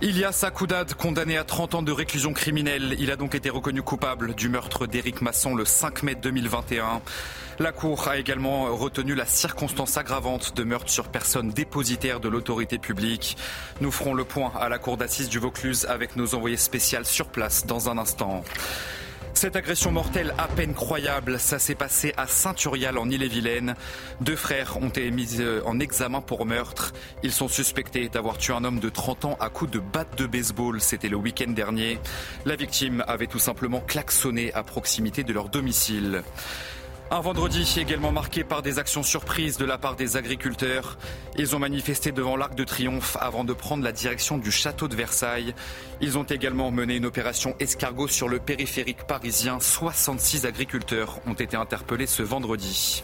Ilias 0.00 0.44
Akoudad, 0.44 0.94
condamné 0.94 1.36
à 1.36 1.42
30 1.42 1.74
ans 1.74 1.82
de 1.82 1.90
réclusion 1.90 2.32
criminelle, 2.32 2.94
il 3.00 3.10
a 3.10 3.16
donc 3.16 3.34
été 3.34 3.50
reconnu 3.50 3.82
coupable 3.82 4.32
du 4.36 4.48
meurtre 4.48 4.86
d'Éric 4.86 5.22
Masson 5.22 5.56
le 5.56 5.64
5 5.64 6.04
mai 6.04 6.14
2021. 6.14 7.02
La 7.58 7.72
Cour 7.72 8.06
a 8.06 8.16
également 8.16 8.66
retenu 8.76 9.16
la 9.16 9.26
circonstance 9.26 9.96
aggravante 9.96 10.54
de 10.54 10.62
meurtre 10.62 10.88
sur 10.88 11.08
personne 11.08 11.50
dépositaire 11.50 12.20
de 12.20 12.28
l'autorité 12.28 12.78
publique. 12.78 13.36
Nous 13.80 13.90
ferons 13.90 14.14
le 14.14 14.22
point 14.22 14.52
à 14.60 14.68
la 14.68 14.78
Cour 14.78 14.98
d'assises 14.98 15.28
du 15.28 15.40
Vaucluse 15.40 15.84
avec 15.86 16.14
nos 16.14 16.32
envoyés 16.36 16.56
spéciaux 16.56 17.02
sur 17.02 17.26
place 17.26 17.66
dans 17.66 17.88
un 17.88 17.98
instant. 17.98 18.44
Cette 19.38 19.54
agression 19.54 19.92
mortelle 19.92 20.34
à 20.36 20.48
peine 20.48 20.74
croyable, 20.74 21.38
ça 21.38 21.60
s'est 21.60 21.76
passé 21.76 22.12
à 22.16 22.26
Saint-Urial 22.26 22.98
en 22.98 23.08
Ille-et-Vilaine. 23.08 23.76
Deux 24.20 24.34
frères 24.34 24.76
ont 24.78 24.88
été 24.88 25.12
mis 25.12 25.36
euh, 25.38 25.62
en 25.64 25.78
examen 25.78 26.20
pour 26.20 26.44
meurtre. 26.44 26.92
Ils 27.22 27.30
sont 27.30 27.46
suspectés 27.46 28.08
d'avoir 28.08 28.36
tué 28.36 28.52
un 28.52 28.64
homme 28.64 28.80
de 28.80 28.88
30 28.88 29.26
ans 29.26 29.36
à 29.38 29.48
coups 29.48 29.70
de 29.70 29.78
batte 29.78 30.18
de 30.18 30.26
baseball. 30.26 30.80
C'était 30.80 31.08
le 31.08 31.14
week-end 31.14 31.52
dernier. 31.52 32.00
La 32.46 32.56
victime 32.56 33.04
avait 33.06 33.28
tout 33.28 33.38
simplement 33.38 33.78
klaxonné 33.78 34.52
à 34.54 34.64
proximité 34.64 35.22
de 35.22 35.32
leur 35.32 35.50
domicile. 35.50 36.24
Un 37.10 37.20
vendredi 37.20 37.74
également 37.78 38.12
marqué 38.12 38.44
par 38.44 38.60
des 38.60 38.78
actions 38.78 39.02
surprises 39.02 39.56
de 39.56 39.64
la 39.64 39.78
part 39.78 39.96
des 39.96 40.18
agriculteurs. 40.18 40.98
Ils 41.38 41.56
ont 41.56 41.58
manifesté 41.58 42.12
devant 42.12 42.36
l'Arc 42.36 42.54
de 42.54 42.64
Triomphe 42.64 43.16
avant 43.18 43.44
de 43.44 43.54
prendre 43.54 43.82
la 43.82 43.92
direction 43.92 44.36
du 44.36 44.50
château 44.50 44.88
de 44.88 44.94
Versailles. 44.94 45.54
Ils 46.02 46.18
ont 46.18 46.24
également 46.24 46.70
mené 46.70 46.96
une 46.96 47.06
opération 47.06 47.56
escargot 47.60 48.08
sur 48.08 48.28
le 48.28 48.38
périphérique 48.38 49.06
parisien. 49.06 49.58
66 49.58 50.44
agriculteurs 50.44 51.20
ont 51.26 51.32
été 51.32 51.56
interpellés 51.56 52.06
ce 52.06 52.22
vendredi. 52.22 53.02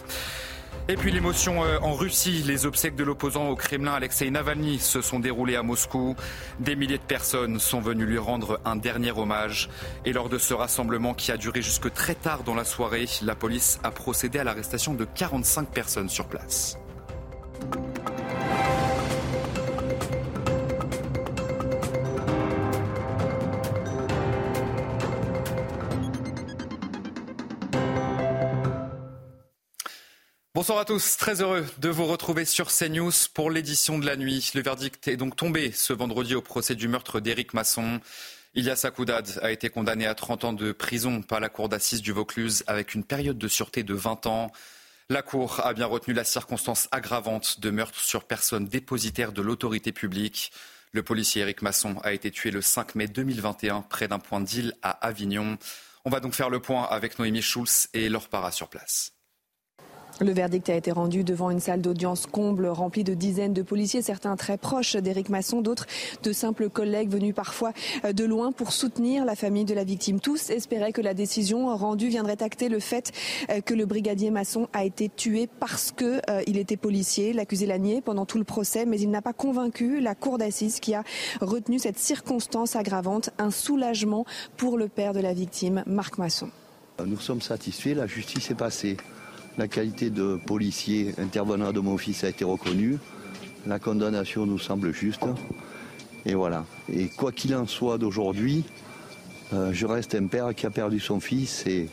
Et 0.89 0.97
puis 0.97 1.11
l'émotion 1.11 1.64
euh, 1.64 1.78
en 1.80 1.94
Russie, 1.94 2.42
les 2.47 2.67
obsèques 2.67 2.94
de 2.97 3.05
l'opposant 3.05 3.48
au 3.48 3.56
Kremlin 3.56 3.94
Alexei 3.94 4.30
Navalny 4.30 4.78
se 4.78 5.00
sont 5.00 5.19
déroulées 5.19 5.56
à 5.56 5.62
Moscou. 5.62 6.14
Des 6.61 6.77
milliers 6.77 6.98
de 6.98 7.03
personnes 7.03 7.58
sont 7.58 7.81
venues 7.81 8.05
lui 8.05 8.19
rendre 8.19 8.61
un 8.64 8.77
dernier 8.77 9.12
hommage. 9.12 9.70
Et 10.05 10.12
lors 10.12 10.28
de 10.28 10.36
ce 10.36 10.53
rassemblement 10.53 11.14
qui 11.14 11.33
a 11.33 11.36
duré 11.39 11.62
jusque 11.62 11.92
très 11.92 12.14
tard 12.14 12.42
dans 12.44 12.55
la 12.55 12.64
soirée, 12.64 13.06
la 13.22 13.34
police 13.34 13.81
a 13.83 13.91
procédé 13.91 14.39
à 14.39 14.44
l'arrestation 14.44 14.94
de 14.94 15.06
45 15.06 15.69
personnes 15.69 16.11
sur 16.11 16.27
place. 16.27 16.78
Bonsoir 30.54 30.78
à 30.78 30.84
tous, 30.84 31.16
très 31.16 31.41
heureux 31.41 31.66
de 31.78 31.88
vous 31.88 32.06
retrouver 32.06 32.44
sur 32.44 32.69
CNews 32.69 33.10
pour 33.34 33.50
l'édition 33.50 33.98
de 33.98 34.06
la 34.06 34.15
nuit. 34.15 34.53
Le 34.54 34.62
verdict 34.62 35.09
est 35.09 35.16
donc 35.16 35.34
tombé 35.34 35.72
ce 35.72 35.92
vendredi 35.92 36.37
au 36.37 36.42
procès 36.42 36.76
du 36.76 36.87
meurtre 36.87 37.19
d'Éric 37.19 37.54
Masson. 37.54 38.00
Ilias 38.54 38.82
Akoudad 38.84 39.41
a 39.42 39.50
été 39.50 39.69
condamné 39.69 40.06
à 40.06 40.15
30 40.15 40.44
ans 40.44 40.53
de 40.53 40.70
prison 40.70 41.22
par 41.22 41.41
la 41.41 41.48
cour 41.48 41.69
d'assises 41.69 42.03
du 42.03 42.12
Vaucluse 42.12 42.62
avec 42.69 42.94
une 42.94 43.03
période 43.03 43.37
de 43.37 43.48
sûreté 43.48 43.82
de 43.82 43.94
20 43.94 44.26
ans. 44.26 44.53
La 45.09 45.22
Cour 45.22 45.59
a 45.59 45.75
bien 45.75 45.87
retenu 45.87 46.15
la 46.15 46.22
circonstance 46.22 46.86
aggravante 46.92 47.59
de 47.59 47.71
meurtre 47.71 47.98
sur 47.98 48.22
personne 48.22 48.66
dépositaire 48.66 49.32
de 49.32 49.42
l'autorité 49.42 49.91
publique. 49.91 50.53
Le 50.92 51.03
policier 51.03 51.42
Éric 51.42 51.62
Masson 51.62 51.97
a 52.04 52.12
été 52.12 52.31
tué 52.31 52.53
le 52.53 52.62
5 52.62 52.94
mai 52.94 53.09
2021 53.09 53.82
près 53.82 54.06
d'un 54.06 54.21
point 54.21 54.41
d'île 54.41 54.75
à 54.82 54.91
Avignon. 55.04 55.59
On 56.04 56.10
va 56.10 56.21
donc 56.21 56.32
faire 56.32 56.48
le 56.48 56.60
point 56.60 56.84
avec 56.84 57.19
Noémie 57.19 57.42
Schulz 57.42 57.88
et 57.92 58.09
Laure 58.09 58.28
Para 58.28 58.53
sur 58.53 58.69
place. 58.69 59.15
Le 60.20 60.32
verdict 60.32 60.69
a 60.70 60.75
été 60.75 60.92
rendu 60.92 61.25
devant 61.25 61.50
une 61.50 61.60
salle 61.60 61.80
d'audience 61.80 62.26
comble 62.26 62.66
remplie 62.66 63.04
de 63.04 63.14
dizaines 63.14 63.52
de 63.52 63.62
policiers, 63.62 64.00
certains 64.00 64.36
très 64.36 64.56
proches 64.56 64.97
d'Éric 64.97 65.28
Masson, 65.28 65.60
d'autres 65.60 65.86
de 66.22 66.32
simples 66.32 66.69
collègues 66.69 67.10
venus 67.10 67.34
parfois 67.34 67.72
de 68.10 68.24
loin 68.24 68.53
pour 68.53 68.72
soutenir 68.72 69.24
la 69.24 69.34
famille 69.34 69.64
de 69.64 69.74
la 69.74 69.84
victime. 69.84 70.20
Tous 70.20 70.50
espéraient 70.50 70.92
que 70.92 71.00
la 71.00 71.14
décision 71.14 71.74
rendue 71.76 72.08
viendrait 72.08 72.42
acter 72.42 72.69
le 72.69 72.80
fait 72.80 73.12
que 73.64 73.74
le 73.74 73.86
brigadier 73.86 74.30
Masson 74.30 74.69
a 74.72 74.84
été 74.84 75.08
tué 75.08 75.48
parce 75.58 75.92
que 75.92 76.20
euh, 76.30 76.42
était 76.64 76.76
policier. 76.76 77.32
L'accusé 77.32 77.66
l'a 77.66 77.78
nié 77.78 78.00
pendant 78.00 78.26
tout 78.26 78.38
le 78.38 78.44
procès, 78.44 78.86
mais 78.86 78.98
il 79.00 79.10
n'a 79.10 79.22
pas 79.22 79.32
convaincu 79.32 80.00
la 80.00 80.14
cour 80.14 80.38
d'assises 80.38 80.80
qui 80.80 80.94
a 80.94 81.03
retenu 81.41 81.78
cette 81.78 81.98
circonstance 81.98 82.76
aggravante, 82.76 83.30
un 83.38 83.50
soulagement 83.50 84.24
pour 84.56 84.78
le 84.78 84.88
père 84.88 85.12
de 85.12 85.20
la 85.20 85.34
victime, 85.34 85.82
Marc 85.86 86.19
Masson. 86.19 86.48
Nous 87.04 87.19
sommes 87.19 87.42
satisfaits, 87.42 87.94
la 87.94 88.06
justice 88.06 88.50
est 88.50 88.54
passée. 88.54 88.97
La 89.56 89.69
qualité 89.69 90.10
de 90.10 90.37
policier 90.47 91.15
intervenant 91.19 91.72
de 91.72 91.81
mon 91.81 91.97
fils 91.97 92.25
a 92.25 92.28
été 92.28 92.44
reconnue. 92.44 92.98
La 93.66 93.78
condamnation 93.78 94.47
nous 94.47 94.59
semble 94.59 94.92
juste. 94.92 95.22
Et 96.26 96.34
voilà. 96.34 96.65
Et 96.92 97.06
quoi 97.09 97.31
qu'il 97.31 97.54
en 97.54 97.66
soit 97.66 97.98
d'aujourd'hui, 97.98 98.65
euh, 99.53 99.72
je 99.72 99.87
reste 99.87 100.15
un 100.15 100.26
père 100.26 100.54
qui 100.54 100.66
a 100.66 100.70
perdu 100.70 100.98
son 100.98 101.20
fils 101.20 101.66
et 101.66 101.88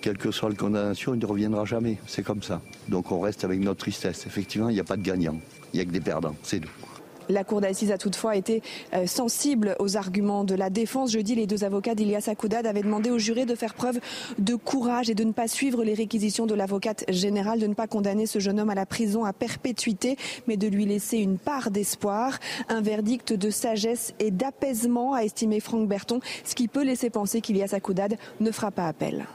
quelle 0.00 0.18
que 0.18 0.32
soit 0.32 0.48
la 0.48 0.56
condamnation, 0.56 1.14
il 1.14 1.20
ne 1.20 1.26
reviendra 1.26 1.64
jamais. 1.64 1.98
C'est 2.06 2.24
comme 2.24 2.42
ça. 2.42 2.60
Donc 2.88 3.12
on 3.12 3.20
reste 3.20 3.44
avec 3.44 3.60
notre 3.60 3.80
tristesse. 3.80 4.26
Effectivement, 4.26 4.68
il 4.68 4.74
n'y 4.74 4.80
a 4.80 4.84
pas 4.84 4.96
de 4.96 5.02
gagnant. 5.02 5.38
Il 5.72 5.76
n'y 5.76 5.82
a 5.82 5.84
que 5.84 5.92
des 5.92 6.00
perdants. 6.00 6.34
C'est 6.42 6.60
tout. 6.60 6.81
La 7.28 7.44
cour 7.44 7.60
d'assises 7.60 7.90
a 7.90 7.98
toutefois 7.98 8.36
été 8.36 8.62
euh, 8.94 9.06
sensible 9.06 9.76
aux 9.78 9.96
arguments 9.96 10.44
de 10.44 10.54
la 10.54 10.70
défense. 10.70 11.12
Jeudi, 11.12 11.34
les 11.34 11.46
deux 11.46 11.64
avocats 11.64 11.94
d'Ilias 11.94 12.28
Akoudad 12.28 12.66
avaient 12.66 12.82
demandé 12.82 13.10
au 13.10 13.18
juré 13.18 13.46
de 13.46 13.54
faire 13.54 13.74
preuve 13.74 14.00
de 14.38 14.54
courage 14.54 15.10
et 15.10 15.14
de 15.14 15.24
ne 15.24 15.32
pas 15.32 15.48
suivre 15.48 15.84
les 15.84 15.94
réquisitions 15.94 16.46
de 16.46 16.54
l'avocate 16.54 17.04
générale, 17.08 17.58
de 17.58 17.66
ne 17.66 17.74
pas 17.74 17.86
condamner 17.86 18.26
ce 18.26 18.38
jeune 18.38 18.60
homme 18.60 18.70
à 18.70 18.74
la 18.74 18.86
prison 18.86 19.24
à 19.24 19.32
perpétuité, 19.32 20.16
mais 20.46 20.56
de 20.56 20.66
lui 20.66 20.84
laisser 20.84 21.18
une 21.18 21.38
part 21.38 21.70
d'espoir. 21.70 22.38
Un 22.68 22.80
verdict 22.80 23.32
de 23.32 23.50
sagesse 23.50 24.14
et 24.18 24.30
d'apaisement, 24.30 25.14
a 25.14 25.24
estimé 25.24 25.60
Franck 25.60 25.88
Berton, 25.88 26.20
ce 26.44 26.54
qui 26.54 26.68
peut 26.68 26.84
laisser 26.84 27.10
penser 27.10 27.40
qu'Ilias 27.40 27.72
Akoudad 27.72 28.16
ne 28.40 28.50
fera 28.50 28.70
pas 28.70 28.86
appel. 28.86 29.26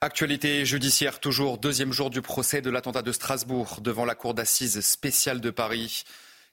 Actualité 0.00 0.64
judiciaire 0.64 1.18
toujours, 1.18 1.58
deuxième 1.58 1.92
jour 1.92 2.08
du 2.08 2.22
procès 2.22 2.62
de 2.62 2.70
l'attentat 2.70 3.02
de 3.02 3.10
Strasbourg 3.10 3.80
devant 3.80 4.04
la 4.04 4.14
cour 4.14 4.32
d'assises 4.32 4.80
spéciale 4.80 5.40
de 5.40 5.50
Paris. 5.50 6.04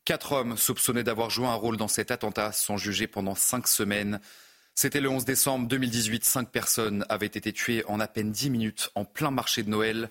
Quatre 0.03 0.31
hommes 0.31 0.57
soupçonnés 0.57 1.03
d'avoir 1.03 1.29
joué 1.29 1.45
un 1.45 1.53
rôle 1.53 1.77
dans 1.77 1.87
cet 1.87 2.09
attentat 2.09 2.51
sont 2.51 2.77
jugés 2.77 3.05
pendant 3.05 3.35
cinq 3.35 3.67
semaines. 3.67 4.19
C'était 4.73 4.99
le 4.99 5.09
11 5.09 5.25
décembre 5.25 5.67
2018. 5.67 6.25
Cinq 6.25 6.49
personnes 6.49 7.05
avaient 7.07 7.27
été 7.27 7.53
tuées 7.53 7.85
en 7.85 7.99
à 7.99 8.07
peine 8.07 8.31
dix 8.31 8.49
minutes 8.49 8.89
en 8.95 9.05
plein 9.05 9.29
marché 9.29 9.61
de 9.61 9.69
Noël. 9.69 10.09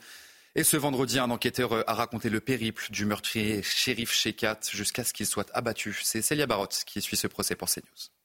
Et 0.55 0.63
ce 0.63 0.77
vendredi, 0.77 1.19
un 1.19 1.31
enquêteur 1.31 1.89
a 1.91 1.95
raconté 1.95 2.31
le 2.31 2.39
périple 2.39 2.87
du 2.91 3.05
meurtrier 3.05 3.65
shérif 3.65 4.13
Shekat 4.13 4.61
jusqu'à 4.71 5.03
ce 5.03 5.13
qu'il 5.13 5.27
soit 5.27 5.51
abattu. 5.55 5.99
C'est 6.05 6.23
Célia 6.23 6.47
Barotte 6.47 6.85
qui 6.87 7.03
suit 7.03 7.17
ce 7.17 7.27
procès 7.27 7.57
pour 7.57 7.69
CNews. 7.69 8.24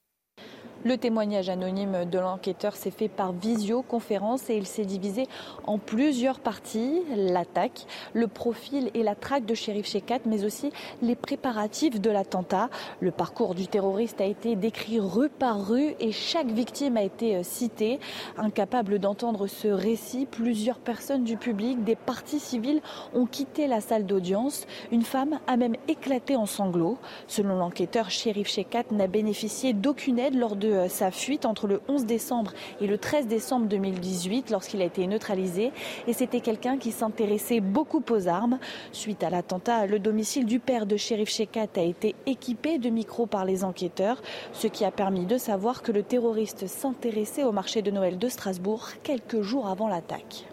Le 0.86 0.98
témoignage 0.98 1.50
anonyme 1.50 2.06
de 2.06 2.20
l'enquêteur 2.20 2.78
s'est 2.78 2.90
fait 2.90 3.10
par 3.10 3.34
visioconférence 3.34 4.50
et 4.50 4.56
il 4.56 4.66
s'est 4.66 4.86
divisé 4.86 5.28
en 5.66 5.78
plusieurs 5.78 6.40
parties. 6.40 7.02
L'attaque, 7.18 7.86
le 8.14 8.28
profil 8.28 8.90
et 8.94 9.04
la 9.04 9.14
traque 9.14 9.46
de 9.46 9.54
shérif 9.54 9.88
Shekat, 9.88 10.20
mais 10.26 10.46
aussi 10.46 10.72
les 11.02 11.18
préparatifs 11.18 12.00
de 12.00 12.10
l'attentat. 12.10 12.70
Le 13.02 13.12
parcours 13.12 13.56
du 13.56 13.68
terroriste 13.68 14.22
a 14.22 14.26
été 14.26 14.56
décrit 14.56 15.02
rue 15.02 15.28
par 15.28 15.68
rue 15.68 15.96
et 16.00 16.14
chaque 16.14 16.48
victime 16.48 16.96
a 16.96 17.04
été 17.04 17.44
citée. 17.44 18.00
Incapable 18.38 19.00
d'entendre 19.00 19.48
ce 19.48 19.68
récit, 19.68 20.28
plusieurs 20.28 20.80
personnes 20.80 21.26
du 21.26 21.36
public, 21.36 21.84
des 21.84 21.98
parties 21.98 22.40
civiles 22.40 22.82
ont 23.14 23.26
quitté 23.26 23.68
la 23.68 23.82
salle 23.82 24.06
d'audience. 24.06 24.66
Une 24.94 25.04
femme 25.04 25.40
a 25.46 25.58
même 25.58 25.76
éclaté 25.90 26.38
en 26.38 26.46
sanglots. 26.46 26.98
Selon 27.28 27.58
l'enquêteur, 27.58 28.10
shérif 28.10 28.48
Shekat 28.48 28.86
n'a 28.92 29.08
bénéficié 29.08 29.74
d'aucune 29.74 30.20
aide 30.20 30.36
lors 30.36 30.56
de 30.56 30.69
de 30.70 30.88
sa 30.88 31.12
fuite 31.12 31.46
entre 31.46 31.68
le 31.68 31.82
11 31.88 32.06
décembre 32.06 32.54
et 32.82 32.88
le 32.88 32.98
13 32.98 33.28
décembre 33.28 33.68
2018 33.68 34.50
lorsqu'il 34.52 34.82
a 34.82 34.86
été 34.86 35.06
neutralisé. 35.08 35.72
Et 36.08 36.14
c'était 36.14 36.42
quelqu'un 36.42 36.78
qui 36.78 36.92
s'intéressait 36.92 37.60
beaucoup 37.60 38.04
aux 38.10 38.28
armes. 38.28 38.60
Suite 38.92 39.24
à 39.24 39.30
l'attentat, 39.30 39.86
le 39.86 40.00
domicile 40.00 40.46
du 40.46 40.60
père 40.60 40.86
de 40.86 40.98
shérif 40.98 41.30
Shekat 41.30 41.68
a 41.76 41.82
été 41.82 42.16
équipé 42.26 42.78
de 42.78 42.90
micros 42.90 43.26
par 43.26 43.46
les 43.46 43.64
enquêteurs, 43.64 44.22
ce 44.54 44.68
qui 44.68 44.86
a 44.86 44.92
permis 44.92 45.26
de 45.26 45.38
savoir 45.38 45.82
que 45.82 45.92
le 45.92 46.04
terroriste 46.04 46.68
s'intéressait 46.68 47.44
au 47.44 47.52
marché 47.52 47.82
de 47.82 47.92
Noël 47.92 48.18
de 48.18 48.30
Strasbourg 48.30 48.90
quelques 49.04 49.42
jours 49.42 49.68
avant 49.68 49.88
l'attaque. 49.88 50.46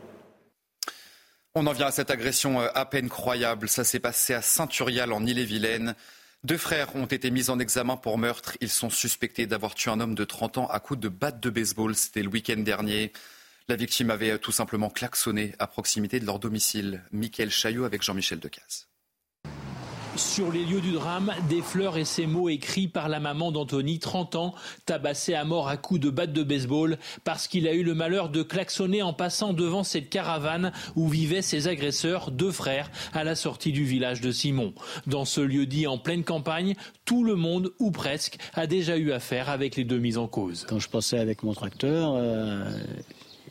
On 1.54 1.66
en 1.66 1.72
vient 1.72 1.86
à 1.86 1.90
cette 1.90 2.10
agression 2.10 2.60
euh, 2.60 2.68
à 2.74 2.84
peine 2.84 3.08
croyable. 3.08 3.68
Ça 3.68 3.82
s'est 3.82 3.98
passé 3.98 4.34
à 4.34 4.42
Saint-Urial 4.42 5.12
en 5.12 5.24
Ille-et-Vilaine. 5.24 5.94
Deux 6.46 6.58
frères 6.58 6.94
ont 6.94 7.06
été 7.06 7.32
mis 7.32 7.50
en 7.50 7.58
examen 7.58 7.96
pour 7.96 8.18
meurtre. 8.18 8.56
Ils 8.60 8.70
sont 8.70 8.88
suspectés 8.88 9.48
d'avoir 9.48 9.74
tué 9.74 9.90
un 9.90 9.98
homme 9.98 10.14
de 10.14 10.24
30 10.24 10.58
ans 10.58 10.66
à 10.68 10.78
coups 10.78 11.00
de 11.00 11.08
batte 11.08 11.40
de 11.40 11.50
baseball. 11.50 11.96
C'était 11.96 12.22
le 12.22 12.28
week-end 12.28 12.58
dernier. 12.58 13.12
La 13.66 13.74
victime 13.74 14.10
avait 14.10 14.30
euh, 14.30 14.38
tout 14.38 14.52
simplement 14.52 14.88
klaxonné 14.88 15.56
à 15.58 15.66
proximité 15.66 16.20
de 16.20 16.24
leur 16.24 16.38
domicile. 16.38 17.02
Michael 17.10 17.50
Chaillot 17.50 17.82
avec 17.82 18.02
Jean-Michel 18.02 18.38
Decaze. 18.38 18.86
Sur 20.16 20.50
les 20.50 20.64
lieux 20.64 20.80
du 20.80 20.92
drame, 20.92 21.34
des 21.50 21.60
fleurs 21.60 21.98
et 21.98 22.06
ces 22.06 22.26
mots 22.26 22.48
écrits 22.48 22.88
par 22.88 23.10
la 23.10 23.20
maman 23.20 23.52
d'Anthony, 23.52 23.98
30 23.98 24.36
ans, 24.36 24.54
tabassé 24.86 25.34
à 25.34 25.44
mort 25.44 25.68
à 25.68 25.76
coups 25.76 26.00
de 26.00 26.08
batte 26.08 26.32
de 26.32 26.42
baseball 26.42 26.96
parce 27.24 27.48
qu'il 27.48 27.68
a 27.68 27.74
eu 27.74 27.82
le 27.82 27.94
malheur 27.94 28.30
de 28.30 28.42
klaxonner 28.42 29.02
en 29.02 29.12
passant 29.12 29.52
devant 29.52 29.84
cette 29.84 30.08
caravane 30.08 30.72
où 30.94 31.08
vivaient 31.08 31.42
ses 31.42 31.68
agresseurs, 31.68 32.30
deux 32.30 32.50
frères, 32.50 32.90
à 33.12 33.24
la 33.24 33.34
sortie 33.34 33.72
du 33.72 33.84
village 33.84 34.22
de 34.22 34.30
Simon. 34.30 34.72
Dans 35.06 35.26
ce 35.26 35.42
lieu 35.42 35.66
dit 35.66 35.86
en 35.86 35.98
pleine 35.98 36.24
campagne, 36.24 36.76
tout 37.04 37.22
le 37.22 37.34
monde, 37.34 37.72
ou 37.78 37.90
presque, 37.90 38.38
a 38.54 38.66
déjà 38.66 38.96
eu 38.96 39.12
affaire 39.12 39.50
avec 39.50 39.76
les 39.76 39.84
deux 39.84 39.98
mises 39.98 40.18
en 40.18 40.28
cause. 40.28 40.64
Quand 40.66 40.78
je 40.78 40.88
passais 40.88 41.18
avec 41.18 41.42
mon 41.42 41.52
tracteur, 41.52 42.14
euh, 42.16 42.70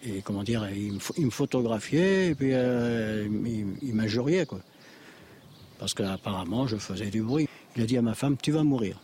et 0.04 0.22
comment 0.22 0.44
dire, 0.44 0.68
il 0.76 0.94
me, 1.26 1.30
photographiait 1.30 2.30
et 2.30 2.36
puis 2.36 2.54
euh, 2.54 3.28
il, 3.84 3.94
il 3.94 4.46
quoi 4.48 4.62
parce 5.80 5.94
qu'apparemment 5.94 6.68
je 6.68 6.78
faisais 6.78 7.10
du 7.10 7.22
bruit. 7.22 7.48
Il 7.76 7.84
a 7.84 7.86
dit 7.86 7.98
à 7.98 8.02
ma 8.02 8.16
femme, 8.16 8.38
tu 8.42 8.52
vas 8.52 8.64
mourir, 8.64 9.00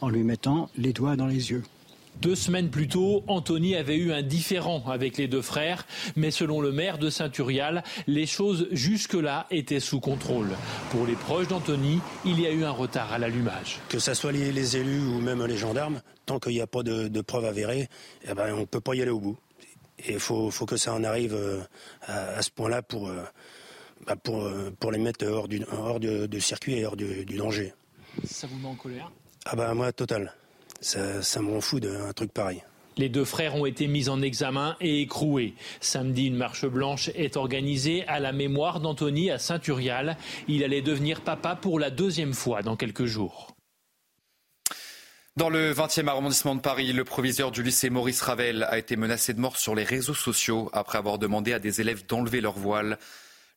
en 0.00 0.08
lui 0.08 0.22
mettant 0.22 0.68
les 0.76 0.92
doigts 0.92 1.16
dans 1.16 1.26
les 1.26 1.50
yeux. 1.50 1.62
Deux 2.20 2.34
semaines 2.34 2.70
plus 2.70 2.88
tôt, 2.88 3.24
Anthony 3.26 3.74
avait 3.74 3.96
eu 3.96 4.12
un 4.12 4.22
différend 4.22 4.84
avec 4.86 5.16
les 5.16 5.28
deux 5.28 5.42
frères, 5.42 5.86
mais 6.14 6.30
selon 6.30 6.60
le 6.60 6.70
maire 6.70 6.98
de 6.98 7.10
Saint-Urial, 7.10 7.82
les 8.06 8.26
choses 8.26 8.68
jusque-là 8.70 9.46
étaient 9.50 9.80
sous 9.80 9.98
contrôle. 9.98 10.50
Pour 10.90 11.06
les 11.06 11.14
proches 11.14 11.48
d'Anthony, 11.48 12.00
il 12.24 12.38
y 12.38 12.46
a 12.46 12.52
eu 12.52 12.64
un 12.64 12.70
retard 12.70 13.12
à 13.12 13.18
l'allumage. 13.18 13.80
Que 13.88 13.98
ce 13.98 14.14
soit 14.14 14.30
les, 14.30 14.76
élus 14.76 15.00
ou 15.00 15.20
même 15.20 15.44
les 15.44 15.56
gendarmes, 15.56 16.00
tant 16.26 16.38
qu'il 16.38 16.52
n'y 16.52 16.60
a 16.60 16.66
pas 16.66 16.82
de, 16.82 17.20
preuves 17.22 17.46
avérées, 17.46 17.88
eh 18.28 18.34
ben, 18.34 18.54
on 18.54 18.60
ne 18.60 18.64
peut 18.66 18.80
pas 18.80 18.94
y 18.94 19.02
aller 19.02 19.10
au 19.10 19.20
bout. 19.20 19.38
Et 20.06 20.12
il 20.12 20.20
faut, 20.20 20.50
que 20.50 20.76
ça 20.76 20.92
en 20.94 21.04
arrive 21.04 21.34
euh, 21.34 21.60
à, 22.02 22.42
ce 22.42 22.50
point-là 22.50 22.82
pour, 22.82 23.08
euh, 23.08 23.22
bah, 24.06 24.16
pour, 24.16 24.42
euh, 24.42 24.70
pour 24.78 24.92
les 24.92 24.98
mettre 24.98 25.26
hors, 25.26 25.48
du, 25.48 25.62
hors 25.70 26.00
de, 26.00 26.38
circuit 26.38 26.74
et 26.74 26.86
hors 26.86 26.96
du, 26.96 27.24
danger. 27.24 27.72
Ça 28.24 28.46
vous 28.46 28.58
met 28.58 28.68
en 28.68 28.74
colère? 28.74 29.10
Ah 29.44 29.56
bah 29.56 29.74
moi, 29.74 29.92
total. 29.92 30.34
Ça, 30.80 31.22
ça 31.22 31.40
me 31.40 31.50
rend 31.50 31.60
fou 31.60 31.80
d'un 31.80 32.12
truc 32.12 32.32
pareil. 32.32 32.62
Les 32.96 33.08
deux 33.08 33.24
frères 33.24 33.56
ont 33.56 33.64
été 33.64 33.86
mis 33.86 34.08
en 34.08 34.20
examen 34.20 34.76
et 34.80 35.00
écroués. 35.00 35.54
Samedi, 35.80 36.26
une 36.26 36.36
marche 36.36 36.66
blanche 36.66 37.08
est 37.14 37.36
organisée 37.36 38.06
à 38.06 38.20
la 38.20 38.32
mémoire 38.32 38.80
d'Anthony 38.80 39.30
à 39.30 39.38
Saint-Urial. 39.38 40.18
Il 40.46 40.62
allait 40.62 40.82
devenir 40.82 41.22
papa 41.22 41.56
pour 41.56 41.78
la 41.78 41.90
deuxième 41.90 42.34
fois 42.34 42.62
dans 42.62 42.76
quelques 42.76 43.06
jours. 43.06 43.54
Dans 45.36 45.48
le 45.48 45.72
20e 45.72 46.08
arrondissement 46.08 46.54
de 46.54 46.60
Paris, 46.60 46.92
le 46.92 47.04
proviseur 47.04 47.50
du 47.50 47.62
lycée 47.62 47.88
Maurice 47.88 48.20
Ravel 48.20 48.64
a 48.64 48.76
été 48.76 48.96
menacé 48.96 49.32
de 49.32 49.40
mort 49.40 49.56
sur 49.56 49.74
les 49.74 49.84
réseaux 49.84 50.12
sociaux 50.12 50.68
après 50.74 50.98
avoir 50.98 51.18
demandé 51.18 51.54
à 51.54 51.58
des 51.58 51.80
élèves 51.80 52.04
d'enlever 52.06 52.42
leur 52.42 52.58
voile. 52.58 52.98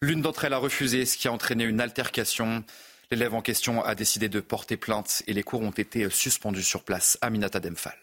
L'une 0.01 0.21
d'entre 0.21 0.45
elles 0.45 0.53
a 0.53 0.57
refusé, 0.57 1.05
ce 1.05 1.17
qui 1.17 1.27
a 1.27 1.31
entraîné 1.31 1.63
une 1.63 1.81
altercation. 1.81 2.63
L'élève 3.11 3.33
en 3.33 3.41
question 3.41 3.83
a 3.83 3.95
décidé 3.95 4.29
de 4.29 4.39
porter 4.39 4.77
plainte 4.77 5.23
et 5.27 5.33
les 5.33 5.43
cours 5.43 5.61
ont 5.61 5.71
été 5.71 6.09
suspendus 6.09 6.63
sur 6.63 6.83
place. 6.83 7.17
Aminata 7.21 7.59
Demphal. 7.59 7.97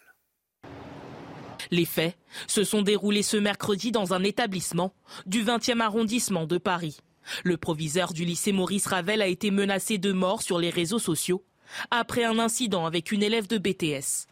Les 1.71 1.85
faits 1.85 2.17
se 2.47 2.63
sont 2.63 2.81
déroulés 2.81 3.23
ce 3.23 3.37
mercredi 3.37 3.91
dans 3.91 4.13
un 4.13 4.23
établissement 4.23 4.93
du 5.25 5.43
20e 5.43 5.79
arrondissement 5.79 6.45
de 6.45 6.57
Paris. 6.57 6.97
Le 7.43 7.57
proviseur 7.57 8.13
du 8.13 8.25
lycée 8.25 8.51
Maurice 8.51 8.87
Ravel 8.87 9.21
a 9.21 9.27
été 9.27 9.49
menacé 9.49 9.97
de 9.97 10.11
mort 10.11 10.41
sur 10.41 10.59
les 10.59 10.69
réseaux 10.69 10.99
sociaux 10.99 11.45
après 11.89 12.23
un 12.23 12.39
incident 12.39 12.85
avec 12.85 13.11
une 13.11 13.23
élève 13.23 13.47
de 13.47 13.57
BTS. 13.57 14.27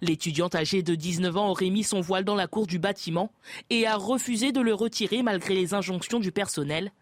L'étudiante 0.00 0.54
âgée 0.54 0.82
de 0.82 0.94
19 0.94 1.36
ans 1.36 1.50
aurait 1.50 1.70
mis 1.70 1.84
son 1.84 2.00
voile 2.00 2.24
dans 2.24 2.34
la 2.34 2.46
cour 2.46 2.66
du 2.66 2.78
bâtiment 2.78 3.32
et 3.70 3.86
a 3.86 3.96
refusé 3.96 4.52
de 4.52 4.60
le 4.60 4.74
retirer 4.74 5.22
malgré 5.22 5.54
les 5.54 5.74
injonctions 5.74 6.20
du 6.20 6.32
personnel. 6.32 6.92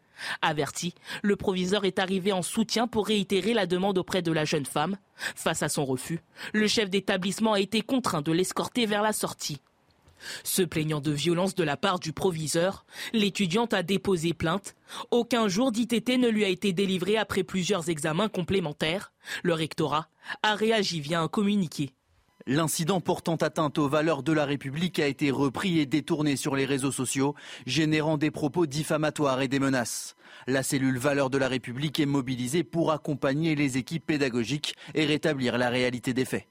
Averti, 0.42 0.94
le 1.22 1.36
proviseur 1.36 1.84
est 1.84 1.98
arrivé 1.98 2.32
en 2.32 2.42
soutien 2.42 2.88
pour 2.88 3.06
réitérer 3.06 3.54
la 3.54 3.66
demande 3.66 3.98
auprès 3.98 4.22
de 4.22 4.32
la 4.32 4.44
jeune 4.44 4.66
femme. 4.66 4.96
Face 5.16 5.62
à 5.62 5.68
son 5.68 5.84
refus, 5.84 6.20
le 6.52 6.66
chef 6.66 6.90
d'établissement 6.90 7.54
a 7.54 7.60
été 7.60 7.82
contraint 7.82 8.22
de 8.22 8.32
l'escorter 8.32 8.86
vers 8.86 9.02
la 9.02 9.12
sortie. 9.12 9.60
Se 10.42 10.62
plaignant 10.62 11.00
de 11.00 11.12
violence 11.12 11.54
de 11.54 11.62
la 11.62 11.76
part 11.76 12.00
du 12.00 12.12
proviseur, 12.12 12.84
l'étudiante 13.12 13.72
a 13.72 13.84
déposé 13.84 14.34
plainte. 14.34 14.74
Aucun 15.12 15.46
jour 15.46 15.70
d'ITT 15.70 16.18
ne 16.18 16.28
lui 16.28 16.44
a 16.44 16.48
été 16.48 16.72
délivré 16.72 17.16
après 17.16 17.44
plusieurs 17.44 17.88
examens 17.88 18.28
complémentaires. 18.28 19.12
Le 19.44 19.54
rectorat 19.54 20.08
a 20.42 20.56
réagi 20.56 21.00
via 21.00 21.20
un 21.20 21.28
communiqué. 21.28 21.92
L'incident 22.50 23.02
portant 23.02 23.36
atteinte 23.36 23.76
aux 23.76 23.90
valeurs 23.90 24.22
de 24.22 24.32
la 24.32 24.46
République 24.46 25.00
a 25.00 25.06
été 25.06 25.30
repris 25.30 25.80
et 25.80 25.84
détourné 25.84 26.34
sur 26.34 26.56
les 26.56 26.64
réseaux 26.64 26.90
sociaux, 26.90 27.34
générant 27.66 28.16
des 28.16 28.30
propos 28.30 28.64
diffamatoires 28.64 29.42
et 29.42 29.48
des 29.48 29.58
menaces. 29.58 30.16
La 30.46 30.62
cellule 30.62 30.96
Valeurs 30.96 31.28
de 31.28 31.36
la 31.36 31.46
République 31.46 32.00
est 32.00 32.06
mobilisée 32.06 32.64
pour 32.64 32.90
accompagner 32.90 33.54
les 33.54 33.76
équipes 33.76 34.06
pédagogiques 34.06 34.76
et 34.94 35.04
rétablir 35.04 35.58
la 35.58 35.68
réalité 35.68 36.14
des 36.14 36.24
faits. 36.24 36.48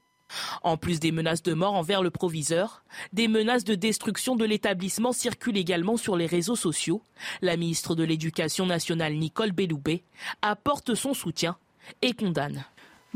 En 0.62 0.78
plus 0.78 1.00
des 1.00 1.12
menaces 1.12 1.42
de 1.42 1.56
mort 1.56 1.74
envers 1.74 2.04
le 2.04 2.12
proviseur, 2.12 2.84
des 3.12 3.28
menaces 3.28 3.64
de 3.64 3.74
destruction 3.74 4.36
de 4.36 4.46
l'établissement 4.46 5.14
circulent 5.14 5.58
également 5.58 5.98
sur 5.98 6.16
les 6.16 6.28
réseaux 6.28 6.56
sociaux. 6.56 7.02
La 7.42 7.58
ministre 7.58 7.96
de 7.96 8.04
l'Éducation 8.04 8.68
nationale 8.68 9.16
Nicole 9.16 9.52
Belloubet 9.52 10.04
apporte 10.44 10.94
son 10.94 11.16
soutien 11.16 11.58
et 12.04 12.14
condamne. 12.14 12.66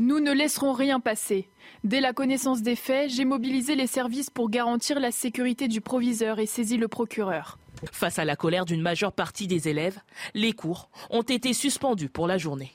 Nous 0.02 0.18
ne 0.18 0.32
laisserons 0.32 0.72
rien 0.72 0.98
passer. 0.98 1.48
Dès 1.84 2.00
la 2.00 2.12
connaissance 2.12 2.60
des 2.60 2.74
faits, 2.74 3.08
j'ai 3.08 3.24
mobilisé 3.24 3.76
les 3.76 3.86
services 3.86 4.30
pour 4.30 4.50
garantir 4.50 4.98
la 4.98 5.12
sécurité 5.12 5.68
du 5.68 5.80
proviseur 5.80 6.40
et 6.40 6.46
saisi 6.46 6.76
le 6.76 6.88
procureur. 6.88 7.56
Face 7.92 8.18
à 8.18 8.24
la 8.24 8.34
colère 8.34 8.64
d'une 8.64 8.82
majeure 8.82 9.12
partie 9.12 9.46
des 9.46 9.68
élèves, 9.68 10.00
les 10.34 10.54
cours 10.54 10.90
ont 11.10 11.22
été 11.22 11.52
suspendus 11.52 12.08
pour 12.08 12.26
la 12.26 12.36
journée. 12.36 12.72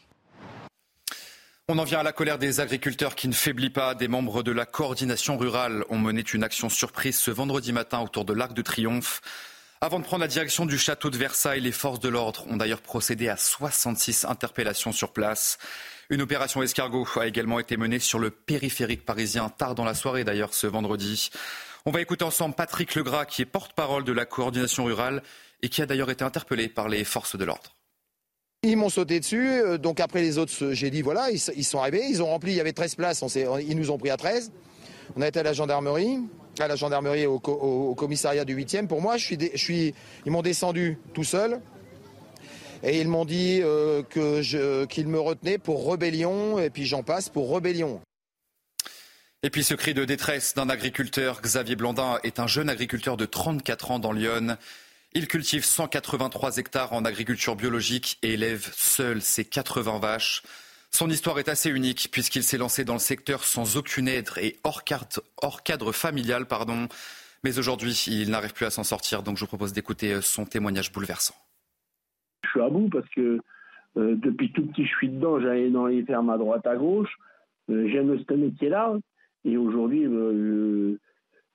On 1.67 1.77
en 1.77 1.83
vient 1.83 1.99
à 1.99 2.03
la 2.03 2.13
colère 2.13 2.37
des 2.37 2.61
agriculteurs 2.61 3.13
qui 3.13 3.27
ne 3.27 3.33
faiblit 3.33 3.71
pas. 3.71 3.93
Des 3.93 4.07
membres 4.07 4.41
de 4.41 4.53
la 4.53 4.65
coordination 4.65 5.37
rurale 5.37 5.83
ont 5.89 5.97
mené 5.97 6.23
une 6.33 6.45
action 6.45 6.69
surprise 6.69 7.17
ce 7.17 7.29
vendredi 7.29 7.73
matin 7.73 7.99
autour 7.99 8.23
de 8.23 8.31
l'Arc 8.31 8.53
de 8.53 8.61
Triomphe. 8.61 9.19
Avant 9.81 9.99
de 9.99 10.05
prendre 10.05 10.21
la 10.21 10.29
direction 10.29 10.65
du 10.65 10.77
château 10.77 11.09
de 11.09 11.17
Versailles, 11.17 11.59
les 11.59 11.73
forces 11.73 11.99
de 11.99 12.07
l'ordre 12.07 12.47
ont 12.47 12.55
d'ailleurs 12.55 12.81
procédé 12.81 13.27
à 13.27 13.35
66 13.35 14.23
interpellations 14.23 14.93
sur 14.93 15.11
place. 15.11 15.57
Une 16.09 16.21
opération 16.21 16.63
escargot 16.63 17.05
a 17.17 17.27
également 17.27 17.59
été 17.59 17.75
menée 17.75 17.99
sur 17.99 18.17
le 18.17 18.29
périphérique 18.29 19.05
parisien, 19.05 19.49
tard 19.49 19.75
dans 19.75 19.83
la 19.83 19.93
soirée 19.93 20.23
d'ailleurs 20.23 20.53
ce 20.53 20.65
vendredi. 20.65 21.29
On 21.85 21.91
va 21.91 21.99
écouter 21.99 22.23
ensemble 22.23 22.55
Patrick 22.55 22.95
Legras, 22.95 23.25
qui 23.25 23.41
est 23.41 23.45
porte-parole 23.45 24.05
de 24.05 24.13
la 24.13 24.25
coordination 24.25 24.85
rurale 24.85 25.21
et 25.61 25.67
qui 25.67 25.81
a 25.81 25.85
d'ailleurs 25.85 26.09
été 26.09 26.23
interpellé 26.23 26.69
par 26.69 26.87
les 26.87 27.03
forces 27.03 27.35
de 27.35 27.43
l'ordre. 27.43 27.75
Ils 28.63 28.77
m'ont 28.77 28.89
sauté 28.89 29.19
dessus, 29.19 29.49
euh, 29.49 29.77
donc 29.77 29.99
après 29.99 30.21
les 30.21 30.37
autres, 30.37 30.71
j'ai 30.71 30.89
dit 30.89 31.01
voilà, 31.01 31.29
ils, 31.29 31.39
sont 31.39 31.79
arrivés, 31.79 32.05
ils 32.09 32.23
ont 32.23 32.27
rempli, 32.27 32.51
il 32.53 32.55
y 32.55 32.61
avait 32.61 32.73
13 32.73 32.95
places, 32.95 33.23
ils 33.35 33.77
nous 33.77 33.91
ont 33.91 33.97
pris 33.97 34.09
à 34.09 34.17
13. 34.17 34.51
On 35.15 35.21
a 35.21 35.27
été 35.27 35.39
à 35.39 35.43
la 35.43 35.53
gendarmerie, 35.53 36.19
à 36.59 36.67
la 36.69 36.75
gendarmerie 36.75 37.25
au, 37.25 37.35
au, 37.35 37.95
commissariat 37.95 38.45
du 38.45 38.55
8e. 38.55 38.87
Pour 38.87 39.01
moi, 39.01 39.17
je 39.17 39.25
suis, 39.25 39.37
je 39.53 39.57
suis, 39.57 39.93
ils 40.25 40.31
m'ont 40.31 40.41
descendu 40.41 40.97
tout 41.13 41.23
seul. 41.23 41.61
Et 42.83 42.99
ils 42.99 43.07
m'ont 43.07 43.25
dit 43.25 43.59
euh, 43.61 44.03
qu'ils 44.03 45.07
me 45.07 45.19
retenaient 45.19 45.57
pour 45.57 45.89
rébellion, 45.89 46.59
et 46.59 46.69
puis 46.69 46.85
j'en 46.85 47.03
passe 47.03 47.29
pour 47.29 47.53
rébellion. 47.53 48.01
Et 49.43 49.49
puis 49.49 49.63
ce 49.63 49.75
cri 49.75 49.93
de 49.93 50.03
détresse 50.03 50.55
d'un 50.55 50.69
agriculteur, 50.69 51.41
Xavier 51.41 51.75
Blandin 51.75 52.19
est 52.23 52.39
un 52.39 52.47
jeune 52.47 52.69
agriculteur 52.69 53.17
de 53.17 53.25
34 53.25 53.91
ans 53.91 53.99
dans 53.99 54.11
Lyon. 54.11 54.57
Il 55.13 55.27
cultive 55.27 55.63
183 55.63 56.57
hectares 56.57 56.93
en 56.93 57.05
agriculture 57.05 57.55
biologique 57.55 58.17
et 58.23 58.33
élève 58.33 58.69
seul 58.75 59.21
ses 59.21 59.45
80 59.45 59.99
vaches. 59.99 60.43
Son 60.91 61.09
histoire 61.09 61.39
est 61.39 61.49
assez 61.49 61.69
unique 61.69 62.09
puisqu'il 62.11 62.43
s'est 62.43 62.57
lancé 62.57 62.83
dans 62.83 62.93
le 62.93 62.99
secteur 62.99 63.43
sans 63.43 63.77
aucune 63.77 64.07
aide 64.07 64.29
et 64.37 64.59
hors 64.63 64.83
cadre, 64.83 65.91
familial. 65.91 66.47
Pardon. 66.47 66.87
Mais 67.43 67.59
aujourd'hui, 67.59 67.93
il 68.07 68.31
n'arrive 68.31 68.53
plus 68.53 68.65
à 68.65 68.71
s'en 68.71 68.83
sortir, 68.83 69.21
donc 69.21 69.37
je 69.37 69.41
vous 69.41 69.47
propose 69.47 69.71
d'écouter 69.71 70.19
son 70.21 70.45
témoignage 70.45 70.91
bouleversant 70.91 71.35
je 72.43 72.49
suis 72.49 72.61
à 72.61 72.69
bout 72.69 72.89
parce 72.89 73.07
que 73.09 73.39
euh, 73.97 74.15
depuis 74.15 74.51
tout 74.51 74.65
petit, 74.67 74.85
je 74.85 74.95
suis 74.95 75.09
dedans, 75.09 75.39
j'allais 75.39 75.69
dans 75.69 75.87
les 75.87 76.03
fermes 76.03 76.29
à 76.29 76.37
droite, 76.37 76.65
à 76.67 76.75
gauche. 76.75 77.13
Euh, 77.69 77.87
j'aime 77.87 78.17
ce 78.17 78.33
métier-là. 78.33 78.95
Et 79.45 79.57
aujourd'hui, 79.57 80.05
euh, 80.05 80.97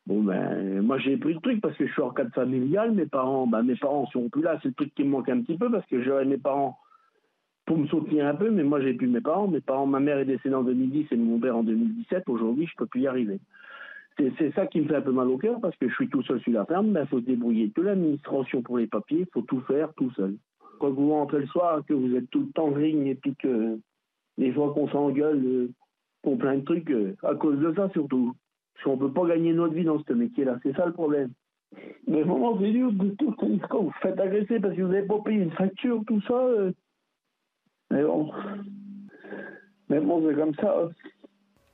bon 0.06 0.22
ben, 0.22 0.82
moi 0.82 0.98
j'ai 0.98 1.16
pris 1.16 1.34
le 1.34 1.40
truc 1.40 1.60
parce 1.60 1.76
que 1.76 1.86
je 1.86 1.92
suis 1.92 2.02
en 2.02 2.10
cadre 2.10 2.32
familial. 2.32 2.92
Mes 2.92 3.06
parents, 3.06 3.46
ben, 3.46 3.62
mes 3.62 3.76
parents 3.76 4.06
sont 4.06 4.28
plus 4.28 4.42
là. 4.42 4.58
C'est 4.62 4.68
le 4.68 4.74
truc 4.74 4.94
qui 4.94 5.04
me 5.04 5.10
manque 5.10 5.28
un 5.28 5.40
petit 5.40 5.56
peu 5.56 5.70
parce 5.70 5.86
que 5.86 6.02
j'aurais 6.02 6.24
mes 6.24 6.38
parents 6.38 6.78
pour 7.64 7.78
me 7.78 7.86
soutenir 7.86 8.26
un 8.26 8.34
peu, 8.34 8.50
mais 8.50 8.64
moi 8.64 8.80
j'ai 8.80 8.94
plus 8.94 9.06
mes 9.06 9.20
parents. 9.20 9.46
Mes 9.46 9.60
parents, 9.60 9.86
ma 9.86 10.00
mère 10.00 10.18
est 10.18 10.24
décédée 10.24 10.54
en 10.54 10.64
2010 10.64 11.06
et 11.10 11.16
mon 11.16 11.38
père 11.38 11.56
en 11.56 11.62
2017. 11.62 12.28
Aujourd'hui, 12.28 12.66
je 12.66 12.76
peux 12.76 12.86
plus 12.86 13.02
y 13.02 13.06
arriver. 13.06 13.38
C'est 14.18 14.52
ça 14.54 14.66
qui 14.66 14.80
me 14.80 14.88
fait 14.88 14.96
un 14.96 15.00
peu 15.00 15.12
mal 15.12 15.28
au 15.28 15.38
cœur 15.38 15.60
parce 15.60 15.76
que 15.76 15.88
je 15.88 15.94
suis 15.94 16.08
tout 16.08 16.22
seul 16.22 16.40
sur 16.40 16.52
la 16.52 16.66
ferme. 16.66 16.88
Il 16.88 16.92
ben, 16.92 17.06
faut 17.06 17.20
se 17.20 17.24
débrouiller. 17.24 17.70
Toute 17.70 17.84
l'administration 17.84 18.62
pour 18.62 18.78
les 18.78 18.86
papiers, 18.86 19.20
il 19.20 19.28
faut 19.32 19.42
tout 19.42 19.60
faire 19.62 19.92
tout 19.94 20.10
seul. 20.12 20.36
Quand 20.82 20.90
vous 20.90 21.10
rentrez 21.12 21.38
le 21.38 21.46
soir, 21.46 21.80
que 21.86 21.94
vous 21.94 22.16
êtes 22.16 22.28
tout 22.30 22.40
le 22.40 22.50
temps 22.50 22.66
en 22.66 22.76
et 22.80 23.14
puis 23.14 23.36
que 23.36 23.78
les 24.36 24.52
fois 24.52 24.74
qu'on 24.74 24.88
s'engueule 24.88 25.40
euh, 25.44 25.70
pour 26.22 26.36
plein 26.36 26.56
de 26.56 26.64
trucs, 26.64 26.90
euh, 26.90 27.14
à 27.22 27.36
cause 27.36 27.60
de 27.60 27.72
ça 27.72 27.88
surtout. 27.90 28.34
Parce 28.74 28.84
qu'on 28.84 28.96
ne 28.96 29.08
peut 29.08 29.12
pas 29.12 29.28
gagner 29.28 29.52
notre 29.52 29.74
vie 29.74 29.84
dans 29.84 30.02
ce 30.02 30.12
métier-là. 30.12 30.58
C'est 30.64 30.74
ça 30.74 30.86
le 30.86 30.92
problème. 30.92 31.30
Mais 32.08 32.22
vraiment, 32.22 32.58
c'est 32.58 32.72
dur 32.72 32.90
de 32.90 33.10
tout 33.10 33.32
quand 33.38 33.82
vous 33.82 33.92
faites 34.02 34.18
agresser 34.18 34.58
parce 34.58 34.74
que 34.74 34.82
vous 34.82 34.88
n'avez 34.88 35.06
pas 35.06 35.20
payé 35.20 35.42
une 35.42 35.52
facture, 35.52 36.02
tout 36.04 36.20
ça. 36.22 36.34
Euh. 36.34 36.72
Mais 37.92 38.02
bon. 38.02 38.32
Mais 39.88 40.00
bon, 40.00 40.28
c'est 40.28 40.34
comme 40.34 40.54
ça. 40.56 40.88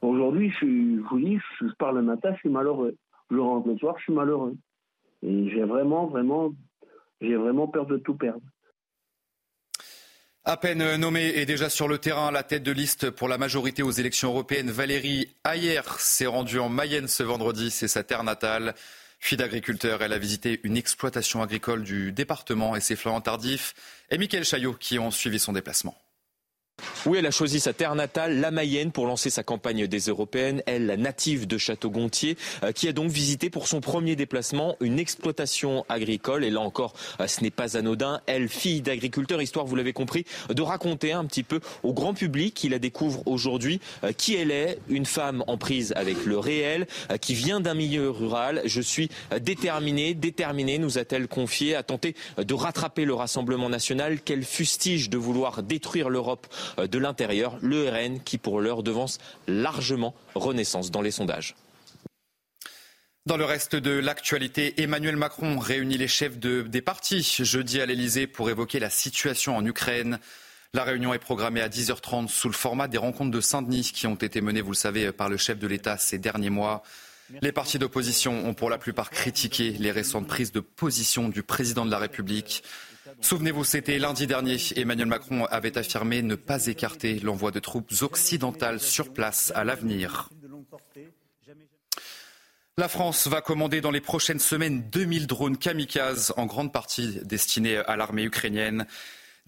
Aujourd'hui, 0.03 0.50
je, 0.50 1.00
vous 1.00 1.19
dis, 1.19 1.38
je 1.62 1.67
pars 1.79 1.95
le 1.95 2.03
matin, 2.03 2.35
je 2.35 2.41
suis 2.41 2.50
malheureux. 2.50 2.95
Je 3.31 3.38
rentre 3.38 3.69
le 3.69 3.79
soir, 3.79 3.95
je 3.97 4.03
suis 4.03 4.12
malheureux. 4.12 4.55
Et 5.23 5.49
j'ai 5.49 5.65
vraiment, 5.65 6.09
vraiment, 6.09 6.50
j'ai 7.23 7.37
vraiment 7.37 7.69
peur 7.69 7.87
de 7.87 7.97
tout 7.97 8.15
perdre. 8.15 8.43
À 10.50 10.57
peine 10.57 10.97
nommée 10.97 11.26
et 11.37 11.45
déjà 11.45 11.69
sur 11.69 11.88
le 11.88 11.99
terrain, 11.99 12.31
la 12.31 12.43
tête 12.43 12.62
de 12.62 12.73
liste 12.73 13.11
pour 13.11 13.28
la 13.28 13.37
majorité 13.37 13.83
aux 13.83 13.90
élections 13.90 14.31
européennes, 14.31 14.71
Valérie 14.71 15.28
Ayer 15.45 15.83
s'est 15.99 16.25
rendue 16.25 16.59
en 16.59 16.71
Mayenne 16.71 17.07
ce 17.07 17.23
vendredi. 17.23 17.71
C'est 17.71 17.87
sa 17.87 18.02
terre 18.02 18.25
natale. 18.25 18.75
Fille 19.19 19.37
d'agriculteur, 19.37 20.00
elle 20.00 20.14
a 20.14 20.19
visité 20.19 20.59
une 20.62 20.78
exploitation 20.78 21.43
agricole 21.43 21.83
du 21.83 22.12
département 22.12 22.76
et 22.76 22.81
ses 22.81 22.97
flancs 22.97 23.21
tardifs 23.21 23.75
et 24.11 24.17
Mickaël 24.17 24.43
Chaillot 24.43 24.73
qui 24.73 24.99
ont 24.99 25.11
suivi 25.11 25.38
son 25.38 25.52
déplacement. 25.52 25.99
Oui, 27.09 27.17
elle 27.17 27.27
a 27.27 27.31
choisi 27.31 27.59
sa 27.59 27.73
terre 27.73 27.95
natale, 27.95 28.38
la 28.38 28.50
Mayenne, 28.50 28.93
pour 28.93 29.07
lancer 29.07 29.31
sa 29.31 29.43
campagne 29.43 29.87
des 29.87 29.99
européennes. 29.99 30.62
Elle, 30.67 30.95
native 30.99 31.47
de 31.47 31.57
Château-Gontier, 31.57 32.37
euh, 32.65 32.73
qui 32.73 32.87
a 32.87 32.93
donc 32.93 33.11
visité 33.11 33.49
pour 33.49 33.67
son 33.67 33.81
premier 33.81 34.15
déplacement 34.15 34.77
une 34.83 34.99
exploitation 34.99 35.87
agricole. 35.88 36.45
Et 36.45 36.50
là 36.50 36.61
encore, 36.61 36.93
euh, 37.23 37.27
ce 37.27 37.43
n'est 37.43 37.50
pas 37.50 37.79
anodin. 37.79 38.21
Elle, 38.27 38.50
fille 38.50 38.83
d'agriculteur, 38.83 39.41
histoire, 39.41 39.65
vous 39.65 39.75
l'avez 39.75 39.95
compris, 39.95 40.27
de 40.50 40.61
raconter 40.61 41.12
un 41.12 41.25
petit 41.25 41.45
peu 41.45 41.61
au 41.83 41.95
grand 41.95 42.12
public 42.12 42.53
qui 42.53 42.69
la 42.69 42.79
découvre 42.79 43.23
aujourd'hui 43.25 43.81
euh, 44.05 44.12
qui 44.12 44.35
elle 44.35 44.50
est, 44.50 44.79
une 44.91 45.07
femme 45.07 45.43
en 45.47 45.57
prise 45.57 45.95
avec 45.97 46.27
le 46.27 46.38
réel, 46.38 46.87
qui 47.23 47.33
vient 47.33 47.61
d'un 47.61 47.73
milieu 47.73 48.11
rural. 48.11 48.61
Je 48.67 48.83
suis 48.83 49.09
déterminée, 49.41 50.12
déterminée, 50.12 50.77
nous 50.77 50.99
a-t-elle 50.99 51.27
confié, 51.27 51.75
à 51.75 51.83
tenter 51.83 52.15
de 52.37 52.53
rattraper 52.53 53.07
le 53.07 53.15
Rassemblement 53.15 53.71
national 53.71 54.21
qu'elle 54.21 54.45
fustige 54.45 55.09
de 55.09 55.17
vouloir 55.17 55.62
détruire 55.62 56.11
l'Europe 56.11 56.47
l'intérieur, 56.99 57.59
le 57.62 57.88
RN 57.88 58.21
qui 58.21 58.38
pour 58.38 58.61
l'heure 58.61 58.83
devance 58.83 59.19
largement 59.47 60.14
Renaissance 60.35 60.90
dans 60.90 61.02
les 61.02 61.11
sondages. 61.11 61.55
Dans 63.26 63.37
le 63.37 63.45
reste 63.45 63.76
de 63.76 63.90
l'actualité, 63.90 64.81
Emmanuel 64.81 65.17
Macron 65.17 65.59
réunit 65.59 65.99
les 65.99 66.09
chefs 66.09 66.38
des 66.38 66.81
partis 66.81 67.23
jeudi 67.40 67.81
à 67.81 67.87
l'Elysée 67.87 68.26
pour 68.26 68.49
évoquer 68.49 68.78
la 68.78 68.88
situation 68.88 69.55
en 69.55 69.67
Ukraine. 69.67 70.19
La 70.73 70.85
réunion 70.85 71.12
est 71.12 71.19
programmée 71.19 71.61
à 71.61 71.69
10h30 71.69 72.28
sous 72.28 72.49
le 72.49 72.55
format 72.55 72.88
des 72.88 72.97
rencontres 72.97 73.31
de 73.31 73.40
Saint-Denis 73.40 73.90
qui 73.93 74.07
ont 74.07 74.14
été 74.14 74.40
menées, 74.40 74.62
vous 74.62 74.73
le 74.73 74.76
savez, 74.76 75.12
par 75.12 75.28
le 75.28 75.37
chef 75.37 75.59
de 75.59 75.67
l'État 75.67 75.99
ces 75.99 76.19
derniers 76.19 76.49
mois. 76.49 76.83
Les 77.43 77.52
partis 77.52 77.78
d'opposition 77.78 78.47
ont 78.47 78.55
pour 78.55 78.71
la 78.71 78.78
plupart 78.78 79.11
critiqué 79.11 79.73
les 79.73 79.90
récentes 79.90 80.26
prises 80.26 80.52
de 80.52 80.61
position 80.61 81.28
du 81.28 81.43
président 81.43 81.85
de 81.85 81.90
la 81.90 81.99
République. 81.99 82.62
Souvenez-vous, 83.21 83.65
c'était 83.65 83.99
lundi 83.99 84.27
dernier. 84.27 84.57
Emmanuel 84.77 85.09
Macron 85.09 85.45
avait 85.47 85.79
affirmé 85.79 86.23
ne 86.23 86.35
pas 86.35 86.67
écarter 86.67 87.21
l'envoi 87.21 87.50
de 87.50 87.61
troupes 87.61 87.93
occidentales 88.03 88.81
sur 88.81 89.12
place 89.12 89.53
à 89.55 89.65
l'avenir. 89.65 90.31
La 92.77 92.88
France 92.88 93.27
va 93.27 93.41
commander 93.41 93.81
dans 93.81 93.91
les 93.91 94.00
prochaines 94.00 94.38
semaines 94.38 94.88
2000 94.91 95.27
drones 95.27 95.59
kamikazes, 95.59 96.33
en 96.37 96.47
grande 96.47 96.73
partie 96.73 97.19
destinés 97.25 97.79
à 97.79 97.97
l'armée 97.97 98.23
ukrainienne. 98.23 98.87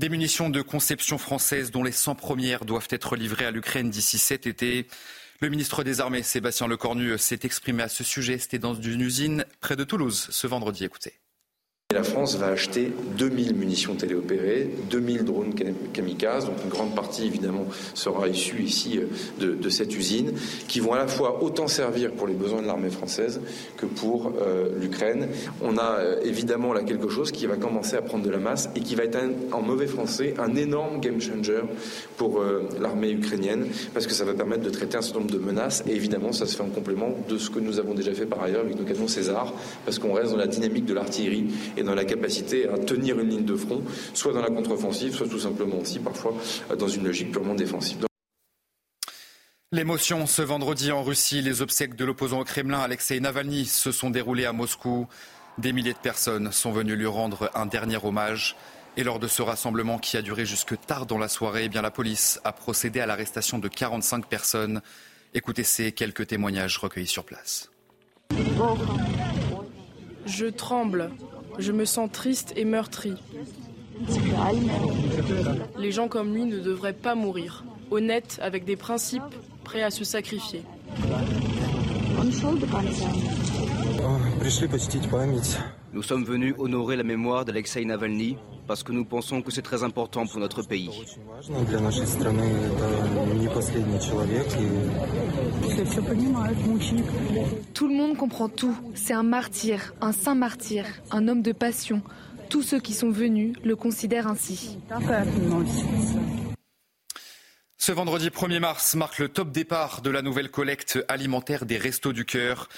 Des 0.00 0.09
munitions 0.09 0.50
de 0.50 0.62
conception 0.62 1.17
française 1.17 1.71
dont 1.71 1.85
les 1.85 1.93
100 1.93 2.17
premières 2.17 2.64
doivent 2.64 2.88
être 2.90 3.14
livrées 3.17 3.47
à 3.47 3.50
l'Ukraine 3.50 3.90
d'ici 3.90 4.19
cet 4.19 4.47
été. 4.47 4.88
Le 5.40 5.49
ministre 5.49 5.85
des 5.85 6.00
Armées, 6.00 6.23
Sébastien 6.23 6.67
Lecornu, 6.67 7.17
s'est 7.19 7.40
exprimé 7.45 7.83
à 7.85 7.88
ce 7.88 8.02
sujet. 8.02 8.38
C'était 8.38 8.59
dans 8.59 8.75
une 8.75 9.00
usine 9.00 9.45
près 9.61 9.76
de 9.76 9.85
Toulouse 9.85 10.26
ce 10.31 10.47
vendredi. 10.47 10.85
Écoutez. 10.85 11.14
La 11.92 12.04
France 12.04 12.37
va 12.37 12.47
acheter 12.47 12.92
2000 13.18 13.56
munitions 13.56 13.97
téléopérées, 13.97 14.70
2000 14.90 15.25
drones 15.25 15.52
kamikazes, 15.92 16.47
donc 16.47 16.54
une 16.62 16.70
grande 16.70 16.94
partie 16.94 17.26
évidemment 17.26 17.66
sera 17.94 18.28
issue 18.28 18.62
ici 18.62 19.00
euh, 19.00 19.56
de, 19.56 19.68
cette 19.68 19.97
usine, 19.97 20.32
qui 20.68 20.78
vont 20.78 20.92
à 20.92 20.99
la 20.99 21.09
fois 21.09 21.42
autant 21.42 21.66
servir 21.66 22.12
pour 22.12 22.28
les 22.28 22.35
besoins 22.35 22.62
de 22.62 22.68
l'armée 22.68 22.90
française 22.90 23.40
que 23.76 23.87
pour 23.87 24.35
euh, 24.40 24.68
l'Ukraine. 24.80 25.30
On 25.62 25.78
a 25.78 25.97
euh, 25.99 26.20
évidemment 26.23 26.73
là 26.73 26.85
quelque 26.85 27.09
chose 27.09 27.32
qui 27.32 27.47
va 27.47 27.56
commencer 27.56 27.97
à 27.97 28.02
prendre 28.02 28.23
de 28.23 28.30
la 28.30 28.38
masse 28.38 28.70
et 28.76 28.80
qui 28.80 28.94
va 28.94 29.02
être 29.02 29.18
en 29.50 29.61
mauvais 29.61 29.88
français 29.88 30.35
un 30.38 30.54
énorme 30.54 31.00
game 31.00 31.20
changer 31.20 31.62
pour 32.16 32.40
l'armée 32.78 33.11
ukrainienne 33.11 33.66
parce 33.92 34.06
que 34.06 34.12
ça 34.12 34.25
va 34.25 34.35
permettre 34.35 34.62
de 34.62 34.70
traiter 34.70 34.97
un 34.97 35.02
certain 35.02 35.20
nombre 35.20 35.32
de 35.32 35.38
menaces 35.38 35.82
et 35.88 35.92
évidemment 35.92 36.30
ça 36.30 36.47
se 36.47 36.54
fait 36.54 36.62
en 36.62 36.68
complément 36.68 37.16
de 37.28 37.37
ce 37.37 37.50
que 37.50 37.59
nous 37.59 37.80
avons 37.80 37.94
déjà 37.94 38.14
fait 38.14 38.26
par 38.26 38.42
ailleurs 38.42 38.61
avec 38.61 38.78
nos 38.78 38.85
canons 38.85 39.09
César 39.09 39.52
parce 39.85 39.99
qu'on 39.99 40.12
reste 40.12 40.30
dans 40.30 40.37
la 40.37 40.47
dynamique 40.47 40.85
de 40.85 40.94
l'artillerie 40.94 41.47
et 41.81 41.83
dans 41.83 41.95
la 41.95 42.05
capacité 42.05 42.69
à 42.69 42.79
tenir 42.79 43.19
une 43.19 43.29
ligne 43.29 43.45
de 43.45 43.57
front, 43.57 43.83
soit 44.15 44.33
dans 44.33 44.43
la 44.43 44.49
contre-offensive, 44.49 45.15
soit 45.15 45.29
tout 45.29 45.41
simplement 45.41 45.79
aussi 45.79 45.99
parfois 45.99 46.35
dans 46.79 46.89
une 46.89 47.05
logique 47.05 47.33
purement 47.33 47.55
défensive. 47.55 48.07
L'émotion 49.73 50.27
ce 50.27 50.43
vendredi 50.43 50.91
en 50.91 51.03
Russie, 51.03 51.43
les 51.43 51.63
obsèques 51.63 51.95
de 51.95 52.05
l'opposant 52.05 52.41
au 52.41 52.45
Kremlin, 52.45 52.81
Alexei 52.81 53.21
Navalny, 53.21 53.67
se 53.67 53.93
sont 53.93 54.11
déroulées 54.11 54.45
à 54.45 54.53
Moscou. 54.53 55.07
Des 55.59 55.73
milliers 55.73 55.93
de 55.93 55.99
personnes 55.99 56.51
sont 56.53 56.73
venues 56.73 56.97
lui 56.97 57.07
rendre 57.07 57.51
un 57.55 57.67
dernier 57.67 57.99
hommage. 58.03 58.57
Et 58.97 59.05
lors 59.05 59.21
de 59.21 59.29
ce 59.29 59.43
rassemblement 59.43 59.99
qui 59.99 60.17
a 60.17 60.23
duré 60.23 60.45
jusque 60.45 60.75
tard 60.87 61.07
dans 61.07 61.19
la 61.19 61.29
soirée, 61.29 61.67
eh 61.67 61.69
bien 61.69 61.83
la 61.83 61.93
police 61.93 62.41
a 62.43 62.53
procédé 62.53 62.99
à 62.99 63.07
l'arrestation 63.07 63.59
de 63.59 63.69
45 63.69 64.27
personnes. 64.27 64.83
Écoutez 65.35 65.63
ces 65.63 65.93
quelques 65.93 66.27
témoignages 66.27 66.77
recueillis 66.79 67.07
sur 67.07 67.25
place. 67.25 67.71
Je 70.27 70.47
tremble. 70.47 71.11
Je 71.61 71.73
me 71.73 71.85
sens 71.85 72.11
triste 72.11 72.55
et 72.57 72.64
meurtri. 72.64 73.12
Les 75.79 75.93
gens 75.93 76.09
comme 76.09 76.35
lui 76.35 76.45
ne 76.47 76.59
devraient 76.59 76.95
pas 76.95 77.14
mourir. 77.14 77.64
Honnêtes, 77.90 78.40
avec 78.43 78.64
des 78.64 78.76
principes, 78.76 79.23
prêts 79.62 79.83
à 79.83 79.90
se 79.90 80.05
sacrifier. 80.05 80.62
Nous 85.92 86.02
sommes 86.02 86.25
venus 86.25 86.54
honorer 86.59 86.97
la 86.97 87.02
mémoire 87.02 87.45
d'Alexei 87.45 87.85
Navalny 87.85 88.37
parce 88.66 88.83
que 88.83 88.92
nous 88.92 89.04
pensons 89.04 89.42
que 89.42 89.50
c'est 89.50 89.62
très 89.62 89.83
important 89.83 90.26
pour 90.26 90.38
notre 90.38 90.62
pays. 90.62 90.90
Tout 97.75 97.88
le 97.88 97.95
monde 97.95 98.16
comprend 98.16 98.49
tout. 98.49 98.76
C'est 98.95 99.12
un 99.12 99.23
martyr, 99.23 99.92
un 100.00 100.12
saint 100.12 100.35
martyr, 100.35 100.85
un 101.11 101.26
homme 101.28 101.42
de 101.42 101.52
passion. 101.52 102.02
Tous 102.49 102.62
ceux 102.62 102.80
qui 102.80 102.95
sont 102.95 103.11
venus 103.11 103.57
le 103.64 103.76
considèrent 103.76 104.28
ainsi. 104.28 104.78
Ce 107.76 107.92
vendredi 107.92 108.28
1er 108.28 108.61
mars 108.61 108.95
marque 108.95 109.19
le 109.19 109.28
top 109.28 109.50
départ 109.50 110.02
de 110.02 110.11
la 110.11 110.23
nouvelle 110.23 110.50
collecte 110.50 110.99
alimentaire 111.09 111.64
des 111.64 111.76
Restos 111.76 112.12
du 112.12 112.25
Cœur. 112.25 112.69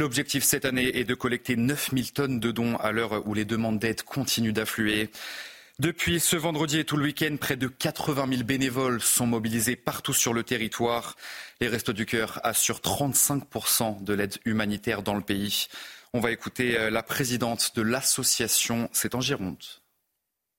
L'objectif 0.00 0.44
cette 0.44 0.64
année 0.64 0.98
est 0.98 1.04
de 1.04 1.12
collecter 1.12 1.56
9000 1.56 2.12
tonnes 2.14 2.40
de 2.40 2.50
dons 2.52 2.76
à 2.76 2.90
l'heure 2.90 3.28
où 3.28 3.34
les 3.34 3.44
demandes 3.44 3.78
d'aide 3.78 4.02
continuent 4.02 4.54
d'affluer. 4.54 5.10
Depuis 5.78 6.20
ce 6.20 6.36
vendredi 6.36 6.78
et 6.78 6.84
tout 6.84 6.96
le 6.96 7.04
week-end, 7.04 7.36
près 7.38 7.56
de 7.56 7.68
80 7.68 8.26
000 8.30 8.44
bénévoles 8.44 9.02
sont 9.02 9.26
mobilisés 9.26 9.76
partout 9.76 10.14
sur 10.14 10.32
le 10.32 10.42
territoire. 10.42 11.16
Les 11.60 11.68
Restos 11.68 11.92
du 11.92 12.06
Cœur 12.06 12.40
assurent 12.44 12.78
35% 12.78 14.02
de 14.02 14.14
l'aide 14.14 14.36
humanitaire 14.46 15.02
dans 15.02 15.14
le 15.14 15.20
pays. 15.20 15.66
On 16.14 16.20
va 16.20 16.30
écouter 16.30 16.78
euh, 16.78 16.88
la 16.88 17.02
présidente 17.02 17.72
de 17.76 17.82
l'association, 17.82 18.88
c'est 18.92 19.14
en 19.14 19.20
Gironde. 19.20 19.62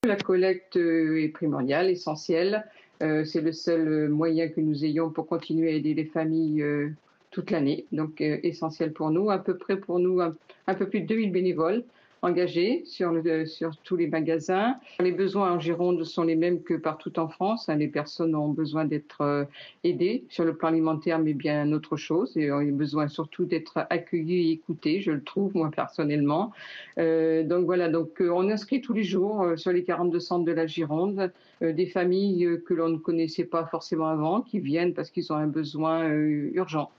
La 0.06 0.18
collecte 0.18 0.76
est 0.76 1.34
primordiale, 1.34 1.90
essentielle. 1.90 2.64
Euh, 3.02 3.26
c'est 3.26 3.42
le 3.42 3.54
seul 3.54 4.08
moyen 4.10 4.50
que 4.50 4.62
nous 4.62 4.86
ayons 4.86 5.10
pour 5.10 5.26
continuer 5.26 5.72
à 5.72 5.76
aider 5.76 5.96
les 5.96 6.06
familles 6.06 6.62
euh, 6.62 6.92
toute 7.32 7.50
l'année, 7.50 7.86
donc 7.92 8.22
euh, 8.22 8.38
essentiel 8.44 8.94
pour 8.94 9.10
nous. 9.10 9.32
À 9.32 9.40
peu 9.40 9.58
près 9.58 9.78
pour 9.78 10.00
nous, 10.00 10.20
un, 10.20 10.76
peu 10.76 10.88
plus 10.88 11.02
de 11.02 11.08
2000 11.08 11.32
bénévoles 11.32 11.84
engagés 12.24 12.84
sur, 12.86 13.12
le, 13.12 13.48
sur 13.48 13.76
tous 13.78 13.96
les 13.96 14.06
magasins. 14.06 14.76
Les 15.00 15.12
besoins 15.12 15.54
en 15.54 15.60
Gironde 15.60 16.04
sont 16.04 16.22
les 16.22 16.36
mêmes 16.36 16.62
que 16.62 16.76
partout 16.76 17.18
en 17.18 17.28
France. 17.28 17.68
Hein. 17.68 17.78
Les 17.78 17.88
personnes 17.88 18.36
ont 18.36 18.50
besoin 18.50 18.86
d'être 18.86 19.22
euh, 19.22 19.46
aidées 19.84 20.26
sur 20.30 20.44
le 20.44 20.56
plan 20.56 20.68
alimentaire, 20.68 21.18
mais 21.18 21.34
bien 21.34 21.72
autre 21.72 21.98
chose. 21.98 22.38
Et 22.38 22.52
ont 22.52 22.62
besoin 22.64 23.08
surtout 23.08 23.46
d'être 23.46 23.88
accueillies 23.90 24.50
et 24.50 24.52
écoutées, 24.52 25.02
je 25.02 25.12
le 25.12 25.24
trouve, 25.24 25.56
moi 25.56 25.72
personnellement. 25.76 26.52
Euh, 27.00 27.44
donc 27.44 27.66
voilà, 27.66 27.90
donc 27.90 28.20
on 28.20 28.50
inscrit 28.52 28.82
tous 28.82 28.94
les 28.94 29.04
jours 29.04 29.54
sur 29.56 29.72
les 29.72 29.84
42 29.84 30.20
centres 30.20 30.46
de 30.46 30.52
la 30.52 30.68
Gironde 30.68 31.32
des 31.62 31.86
familles 31.88 32.60
que 32.68 32.74
l'on 32.74 32.90
ne 32.90 32.98
connaissait 32.98 33.46
pas 33.46 33.66
forcément 33.66 34.10
avant, 34.10 34.42
qui 34.42 34.60
viennent 34.60 34.94
parce 34.94 35.10
qu'ils 35.10 35.32
ont 35.32 35.36
un 35.38 35.48
besoin 35.48 36.08
urgent. 36.10 36.92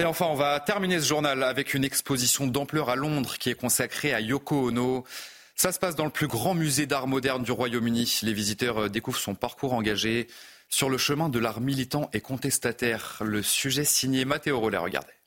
Et 0.00 0.04
enfin, 0.04 0.26
on 0.26 0.36
va 0.36 0.60
terminer 0.60 1.00
ce 1.00 1.08
journal 1.08 1.42
avec 1.42 1.74
une 1.74 1.82
exposition 1.82 2.46
d'ampleur 2.46 2.88
à 2.88 2.94
Londres 2.94 3.36
qui 3.36 3.50
est 3.50 3.54
consacrée 3.54 4.14
à 4.14 4.20
Yoko 4.20 4.68
Ono. 4.68 5.04
Ça 5.56 5.72
se 5.72 5.80
passe 5.80 5.96
dans 5.96 6.04
le 6.04 6.12
plus 6.12 6.28
grand 6.28 6.54
musée 6.54 6.86
d'art 6.86 7.08
moderne 7.08 7.42
du 7.42 7.50
Royaume-Uni. 7.50 8.20
Les 8.22 8.32
visiteurs 8.32 8.84
euh, 8.84 8.88
découvrent 8.88 9.18
son 9.18 9.34
parcours 9.34 9.72
engagé 9.72 10.28
sur 10.68 10.88
le 10.88 10.98
chemin 10.98 11.28
de 11.28 11.40
l'art 11.40 11.60
militant 11.60 12.10
et 12.12 12.20
contestataire. 12.20 13.18
Le 13.24 13.42
sujet 13.42 13.84
signé 13.84 14.24
Matteo 14.24 14.60
Rollet, 14.60 14.76
regardez. 14.76 15.17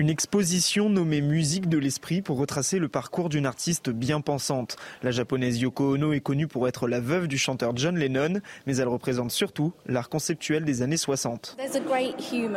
Une 0.00 0.08
exposition 0.08 0.88
nommée 0.88 1.20
Musique 1.20 1.68
de 1.68 1.76
l'esprit 1.76 2.22
pour 2.22 2.38
retracer 2.38 2.78
le 2.78 2.88
parcours 2.88 3.28
d'une 3.28 3.44
artiste 3.44 3.90
bien 3.90 4.22
pensante. 4.22 4.76
La 5.02 5.10
japonaise 5.10 5.60
Yoko 5.60 5.92
Ono 5.92 6.14
est 6.14 6.20
connue 6.20 6.46
pour 6.48 6.66
être 6.66 6.88
la 6.88 7.00
veuve 7.00 7.28
du 7.28 7.36
chanteur 7.36 7.76
John 7.76 7.98
Lennon, 7.98 8.40
mais 8.66 8.78
elle 8.78 8.88
représente 8.88 9.30
surtout 9.30 9.74
l'art 9.84 10.08
conceptuel 10.08 10.64
des 10.64 10.80
années 10.80 10.96
60. 10.96 11.58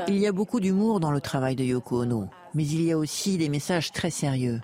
Il 0.08 0.18
y 0.18 0.26
a 0.26 0.32
beaucoup 0.32 0.62
d'humour 0.62 1.02
dans 1.02 1.12
le 1.12 1.20
travail 1.20 1.58
de 1.58 1.66
Yoko 1.66 2.04
Ono, 2.04 2.30
mais 2.54 2.64
il 2.64 2.82
y 2.82 2.94
a 2.94 2.98
aussi 2.98 3.38
des 3.38 3.50
messages 3.50 3.92
très 3.92 4.10
sérieux. 4.10 4.62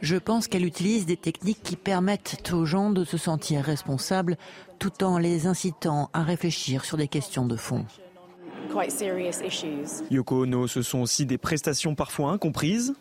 Je 0.00 0.16
pense 0.16 0.46
qu'elle 0.46 0.64
utilise 0.64 1.04
des 1.04 1.16
techniques 1.16 1.64
qui 1.64 1.74
permettent 1.74 2.52
aux 2.52 2.64
gens 2.64 2.90
de 2.90 3.02
se 3.02 3.16
sentir 3.16 3.64
responsables 3.64 4.36
tout 4.78 5.02
en 5.02 5.18
les 5.18 5.48
incitant 5.48 6.10
à 6.12 6.22
réfléchir 6.22 6.84
sur 6.84 6.96
des 6.96 7.08
questions 7.08 7.46
de 7.46 7.56
fond. 7.56 7.84
Yoko 10.10 10.42
Ono, 10.42 10.66
ce 10.66 10.82
sont 10.82 11.00
aussi 11.00 11.26
des 11.26 11.38
prestations 11.38 11.94
parfois 11.94 12.30
incomprises. 12.30 12.94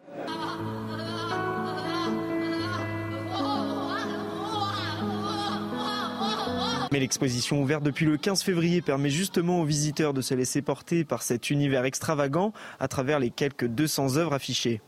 Mais 6.92 7.00
l'exposition 7.00 7.60
ouverte 7.60 7.82
depuis 7.82 8.06
le 8.06 8.18
15 8.18 8.44
février 8.44 8.84
permet 8.84 9.10
justement 9.10 9.62
aux 9.62 9.66
visiteurs 9.66 10.14
de 10.14 10.22
se 10.22 10.36
laisser 10.36 10.62
porter 10.62 11.04
par 11.04 11.24
cet 11.24 11.50
univers 11.50 11.86
extravagant 11.86 12.54
à 12.80 12.88
travers 12.88 13.18
les 13.18 13.32
quelques 13.32 13.66
200 13.66 14.18
œuvres 14.18 14.34
affichées. 14.34 14.80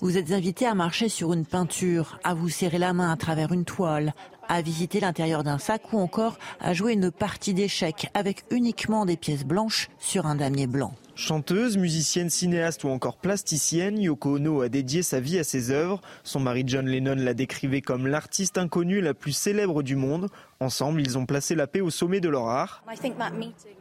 Vous 0.00 0.16
êtes 0.16 0.32
invité 0.32 0.66
à 0.66 0.74
marcher 0.74 1.08
sur 1.08 1.32
une 1.32 1.44
peinture, 1.44 2.18
à 2.24 2.34
vous 2.34 2.48
serrer 2.48 2.78
la 2.78 2.92
main 2.92 3.10
à 3.10 3.16
travers 3.16 3.52
une 3.52 3.64
toile, 3.64 4.14
à 4.48 4.62
visiter 4.62 5.00
l'intérieur 5.00 5.44
d'un 5.44 5.58
sac 5.58 5.92
ou 5.92 5.98
encore 5.98 6.38
à 6.60 6.72
jouer 6.72 6.92
une 6.92 7.10
partie 7.10 7.54
d'échecs 7.54 8.10
avec 8.14 8.44
uniquement 8.50 9.04
des 9.06 9.16
pièces 9.16 9.44
blanches 9.44 9.88
sur 9.98 10.26
un 10.26 10.34
damier 10.34 10.66
blanc. 10.66 10.92
Chanteuse, 11.16 11.76
musicienne, 11.76 12.28
cinéaste 12.28 12.82
ou 12.82 12.88
encore 12.88 13.18
plasticienne, 13.18 14.00
Yoko 14.00 14.36
Ono 14.36 14.62
a 14.62 14.68
dédié 14.68 15.04
sa 15.04 15.20
vie 15.20 15.38
à 15.38 15.44
ses 15.44 15.70
œuvres. 15.70 16.00
Son 16.24 16.40
mari 16.40 16.64
John 16.66 16.86
Lennon 16.86 17.14
la 17.16 17.34
décrivait 17.34 17.82
comme 17.82 18.08
l'artiste 18.08 18.58
inconnue 18.58 19.00
la 19.00 19.14
plus 19.14 19.30
célèbre 19.30 19.84
du 19.84 19.94
monde. 19.94 20.28
Ensemble, 20.58 21.00
ils 21.00 21.16
ont 21.16 21.24
placé 21.24 21.54
la 21.54 21.68
paix 21.68 21.80
au 21.80 21.90
sommet 21.90 22.20
de 22.20 22.28
leur 22.28 22.48
art. 22.48 22.82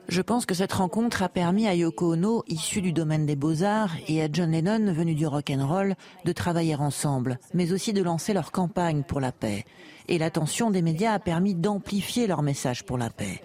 Je 0.09 0.21
pense 0.21 0.45
que 0.45 0.53
cette 0.53 0.73
rencontre 0.73 1.23
a 1.23 1.29
permis 1.29 1.67
à 1.67 1.73
Yoko 1.73 2.13
Ono, 2.13 2.43
issue 2.47 2.81
du 2.81 2.93
domaine 2.93 3.25
des 3.25 3.35
beaux-arts, 3.35 3.95
et 4.07 4.21
à 4.21 4.27
John 4.31 4.51
Lennon, 4.51 4.93
venu 4.93 5.15
du 5.15 5.25
rock 5.25 5.49
and 5.49 5.65
roll, 5.67 5.95
de 6.25 6.31
travailler 6.33 6.75
ensemble, 6.75 7.39
mais 7.55 7.71
aussi 7.71 7.93
de 7.93 8.03
lancer 8.03 8.33
leur 8.33 8.51
campagne 8.51 9.01
pour 9.01 9.19
la 9.19 9.31
paix 9.31 9.65
et 10.07 10.17
l'attention 10.17 10.71
des 10.71 10.81
médias 10.81 11.13
a 11.13 11.19
permis 11.19 11.55
d'amplifier 11.55 12.27
leur 12.27 12.41
message 12.41 12.83
pour 12.83 12.97
la 12.97 13.09
paix. 13.09 13.41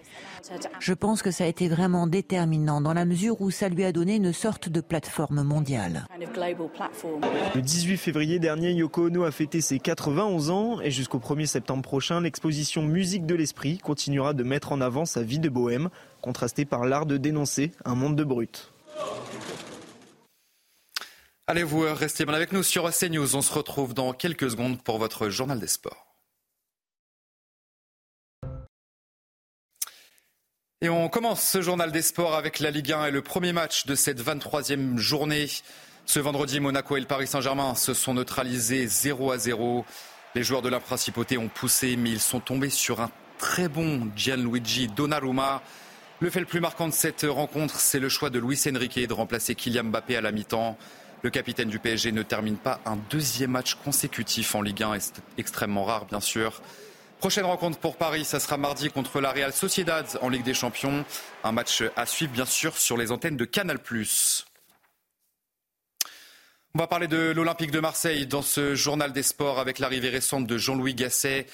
Je 0.81 0.93
pense 0.93 1.23
que 1.23 1.31
ça 1.31 1.45
a 1.45 1.47
été 1.47 1.69
vraiment 1.69 2.07
déterminant 2.07 2.81
dans 2.81 2.93
la 2.93 3.05
mesure 3.05 3.41
où 3.41 3.51
ça 3.51 3.69
lui 3.69 3.85
a 3.85 3.93
donné 3.93 4.17
une 4.17 4.33
sorte 4.33 4.69
de 4.69 4.81
plateforme 4.81 5.43
mondiale. 5.43 6.07
Le 7.55 7.61
18 7.61 7.97
février 7.97 8.39
dernier, 8.39 8.73
Yoko 8.73 9.07
Ono 9.07 9.25
a 9.25 9.31
fêté 9.31 9.61
ses 9.61 9.79
91 9.79 10.51
ans 10.51 10.81
et 10.81 10.91
jusqu'au 10.91 11.19
1er 11.19 11.47
septembre 11.47 11.83
prochain, 11.83 12.21
l'exposition 12.21 12.83
Musique 12.83 13.27
de 13.27 13.35
l'Esprit 13.35 13.79
continuera 13.79 14.35
de 14.35 14.43
mettre 14.43 14.73
en 14.73 14.81
avant 14.81 15.05
sa 15.05 15.23
vie 15.23 15.39
de 15.39 15.49
bohème, 15.49 15.89
contrastée 16.23 16.65
par 16.65 16.85
l'art 16.85 17.07
de 17.07 17.17
dénoncer 17.17 17.73
un 17.85 17.95
monde 17.95 18.17
de 18.17 18.25
brutes. 18.25 18.73
Allez 21.47 21.63
vous 21.63 21.81
restez 21.81 22.27
bien 22.27 22.35
avec 22.35 22.53
nous 22.53 22.63
sur 22.63 22.91
CNews. 22.91 23.35
On 23.35 23.41
se 23.41 23.55
retrouve 23.55 23.95
dans 23.95 24.13
quelques 24.13 24.51
secondes 24.51 24.83
pour 24.83 24.99
votre 24.99 25.31
journal 25.31 25.59
des 25.59 25.67
sports. 25.67 26.08
Et 30.81 30.89
on 30.89 31.09
commence 31.09 31.43
ce 31.43 31.61
journal 31.61 31.91
des 31.91 32.03
sports 32.03 32.37
avec 32.37 32.61
la 32.61 32.71
Ligue 32.71 32.93
1 32.93 33.07
et 33.07 33.11
le 33.11 33.21
premier 33.21 33.53
match 33.53 33.87
de 33.87 33.97
cette 33.97 34.23
23e 34.23 34.97
journée. 34.97 35.49
Ce 36.07 36.21
vendredi, 36.21 36.61
Monaco 36.61 36.97
et 36.97 37.01
le 37.01 37.07
Paris 37.07 37.27
Saint-Germain 37.27 37.75
se 37.75 37.95
sont 37.95 38.15
neutralisés 38.15 38.87
0 38.87 39.33
à 39.33 39.39
0. 39.39 39.85
Les 40.37 40.45
joueurs 40.45 40.63
de 40.63 40.69
la 40.69 40.79
principauté 40.79 41.37
ont 41.37 41.49
poussé, 41.49 41.97
mais 41.97 42.11
ils 42.11 42.21
sont 42.21 42.39
tombés 42.39 42.71
sur 42.71 43.01
un 43.01 43.11
très 43.39 43.69
bon 43.69 44.09
Gianluigi 44.15 44.87
Donnarumma. 44.87 45.63
Le 46.21 46.31
fait 46.31 46.39
le 46.39 46.47
plus 46.47 46.61
marquant 46.61 46.87
de 46.87 46.93
cette 46.93 47.27
rencontre, 47.29 47.81
c'est 47.81 47.99
le 47.99 48.09
choix 48.09 48.31
de 48.31 48.39
Luis 48.39 48.63
Enrique 48.73 49.05
de 49.05 49.13
remplacer 49.13 49.57
Kylian 49.57 49.83
Mbappé 49.83 50.15
à 50.15 50.21
la 50.21 50.31
mi-temps. 50.31 50.79
Le 51.23 51.31
capitaine 51.31 51.71
du 51.71 51.81
PSG 51.81 52.13
ne 52.13 52.23
termine 52.23 52.57
pas 52.57 52.79
un 52.87 52.99
deuxième 53.11 53.51
match 53.51 53.75
consécutif 53.75 54.55
en 54.55 54.63
Ligue 54.63 54.85
1, 54.85 55.01
c'est 55.01 55.15
extrêmement 55.39 55.83
rare 55.83 56.05
bien 56.05 56.21
sûr. 56.21 56.63
Prochaine 57.19 57.47
rencontre 57.47 57.79
pour 57.79 57.97
Paris, 57.97 58.25
ça 58.25 58.39
sera 58.39 58.57
mardi 58.57 58.91
contre 58.91 59.21
la 59.21 59.33
Real 59.33 59.53
Sociedad 59.53 60.07
en 60.23 60.29
Ligue 60.29 60.45
des 60.45 60.55
Champions. 60.55 61.05
Un 61.43 61.51
match 61.51 61.83
à 61.97 62.07
suivre 62.07 62.31
bien 62.31 62.47
sûr 62.47 62.79
sur 62.79 62.97
les 62.97 63.11
antennes 63.11 63.37
de 63.37 63.45
Canal+. 63.45 63.81
On 66.75 66.79
va 66.79 66.87
parler 66.87 67.09
de 67.09 67.33
l'Olympique 67.33 67.73
de 67.73 67.81
Marseille 67.81 68.29
dans 68.29 68.43
ce 68.43 68.77
journal 68.77 69.13
des 69.13 69.25
sports 69.25 69.59
avec 69.59 69.81
l'arrivée 69.81 70.11
récente 70.11 70.47
de 70.47 70.59
Jean-Louis 70.59 70.95
Gasset 70.95 71.47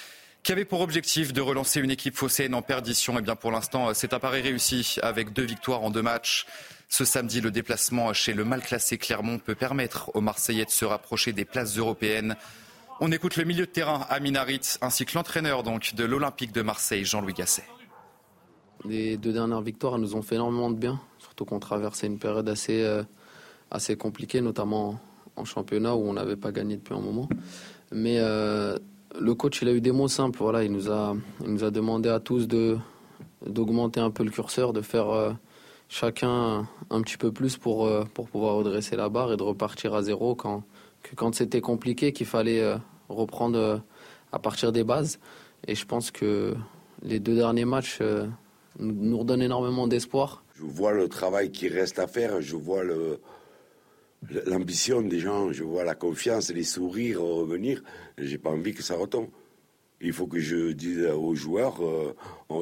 qui 0.42 0.53
avait 0.53 0.66
pour 0.66 0.83
objectif 0.83 1.33
de 1.33 1.40
relancer 1.40 1.81
une 1.81 1.90
équipe 1.90 2.14
phocéenne 2.14 2.55
en 2.55 2.61
perdition. 2.61 3.14
Et 3.14 3.20
eh 3.20 3.22
bien 3.22 3.35
pour 3.35 3.50
l'instant, 3.50 3.94
c'est 3.94 4.12
un 4.12 4.18
pari 4.18 4.42
réussi 4.42 4.98
avec 5.03 5.33
deux 5.33 5.46
victoires 5.46 5.83
en 5.83 5.90
deux 5.90 6.03
matchs. 6.03 6.44
Ce 6.90 7.07
samedi, 7.07 7.40
le 7.40 7.50
déplacement 7.50 8.12
chez 8.12 8.35
le 8.35 8.44
mal 8.44 8.61
classé 8.61 8.98
Clermont 8.98 9.38
peut 9.38 9.55
permettre 9.55 10.11
aux 10.14 10.20
Marseillais 10.20 10.66
de 10.66 10.70
se 10.70 10.85
rapprocher 10.85 11.33
des 11.33 11.46
places 11.46 11.79
européennes. 11.79 12.37
On 13.00 13.11
écoute 13.11 13.35
le 13.37 13.44
milieu 13.44 13.66
de 13.66 13.70
terrain 13.70 14.07
Amin 14.09 14.37
Harit 14.37 14.61
ainsi 14.80 15.04
que 15.04 15.16
l'entraîneur 15.16 15.64
donc 15.64 15.96
de 15.96 16.04
l'Olympique 16.04 16.52
de 16.52 16.62
Marseille, 16.62 17.04
Jean-Louis 17.04 17.33
Gasset. 17.33 17.64
Les 18.85 19.16
deux 19.16 19.33
dernières 19.33 19.62
victoires 19.62 19.98
nous 19.98 20.14
ont 20.14 20.22
fait 20.22 20.37
énormément 20.37 20.70
de 20.70 20.76
bien, 20.76 21.00
surtout 21.18 21.44
qu'on 21.44 21.59
traversait 21.59 22.07
une 22.07 22.20
période 22.20 22.48
assez, 22.48 22.85
euh, 22.85 23.02
assez 23.72 23.96
compliquée, 23.96 24.40
notamment 24.40 25.00
en 25.35 25.44
championnat 25.44 25.96
où 25.96 26.09
on 26.09 26.12
n'avait 26.12 26.37
pas 26.37 26.52
gagné 26.52 26.76
depuis 26.76 26.94
un 26.94 27.00
moment. 27.00 27.28
Mais 27.90 28.18
euh, 28.20 28.78
le 29.18 29.35
coach, 29.35 29.61
il 29.62 29.68
a 29.68 29.72
eu 29.72 29.80
des 29.80 29.92
mots 29.92 30.07
simples. 30.07 30.38
Voilà, 30.38 30.62
il 30.62 30.70
nous 30.70 30.88
a, 30.88 31.16
il 31.44 31.52
nous 31.52 31.64
a 31.64 31.72
demandé 31.72 32.09
à 32.09 32.20
tous 32.20 32.46
de 32.46 32.78
d'augmenter 33.44 34.00
un 34.00 34.11
peu 34.11 34.22
le 34.22 34.30
curseur, 34.30 34.72
de 34.72 34.83
faire 34.83 35.11
euh, 35.11 35.33
chacun 35.88 36.68
un 36.90 37.02
petit 37.02 37.16
peu 37.16 37.33
plus 37.33 37.57
pour, 37.57 37.90
pour 38.14 38.28
pouvoir 38.28 38.54
redresser 38.54 38.96
la 38.96 39.09
barre 39.09 39.33
et 39.33 39.37
de 39.37 39.42
repartir 39.42 39.94
à 39.94 40.02
zéro 40.02 40.35
quand, 40.35 40.62
que 41.04 41.14
quand 41.14 41.34
c'était 41.34 41.60
compliqué, 41.60 42.12
qu'il 42.12 42.26
fallait 42.26 42.60
euh, 42.60 42.76
reprendre 43.08 43.58
euh, 43.58 43.78
à 44.32 44.40
partir 44.40 44.72
des 44.72 44.82
bases. 44.82 45.20
Et 45.68 45.76
je 45.76 45.86
pense 45.86 46.10
que 46.10 46.54
les 47.02 47.20
deux 47.20 47.36
derniers 47.36 47.66
matchs 47.66 47.98
euh, 48.00 48.26
nous 48.78 49.18
redonnent 49.18 49.42
énormément 49.42 49.86
d'espoir. 49.86 50.42
Je 50.56 50.64
vois 50.64 50.92
le 50.92 51.08
travail 51.08 51.52
qui 51.52 51.68
reste 51.68 51.98
à 51.98 52.06
faire, 52.06 52.40
je 52.40 52.56
vois 52.56 52.82
l'ambition 54.46 55.02
des 55.02 55.20
gens, 55.20 55.52
je 55.52 55.62
vois 55.62 55.84
la 55.84 55.94
confiance, 55.94 56.50
les 56.50 56.64
sourires 56.64 57.20
revenir. 57.20 57.82
J'ai 58.18 58.38
pas 58.38 58.50
envie 58.50 58.72
que 58.72 58.82
ça 58.82 58.96
retombe. 58.96 59.28
Il 60.00 60.12
faut 60.12 60.26
que 60.26 60.38
je 60.38 60.72
dise 60.72 61.06
aux 61.06 61.34
joueurs, 61.34 61.80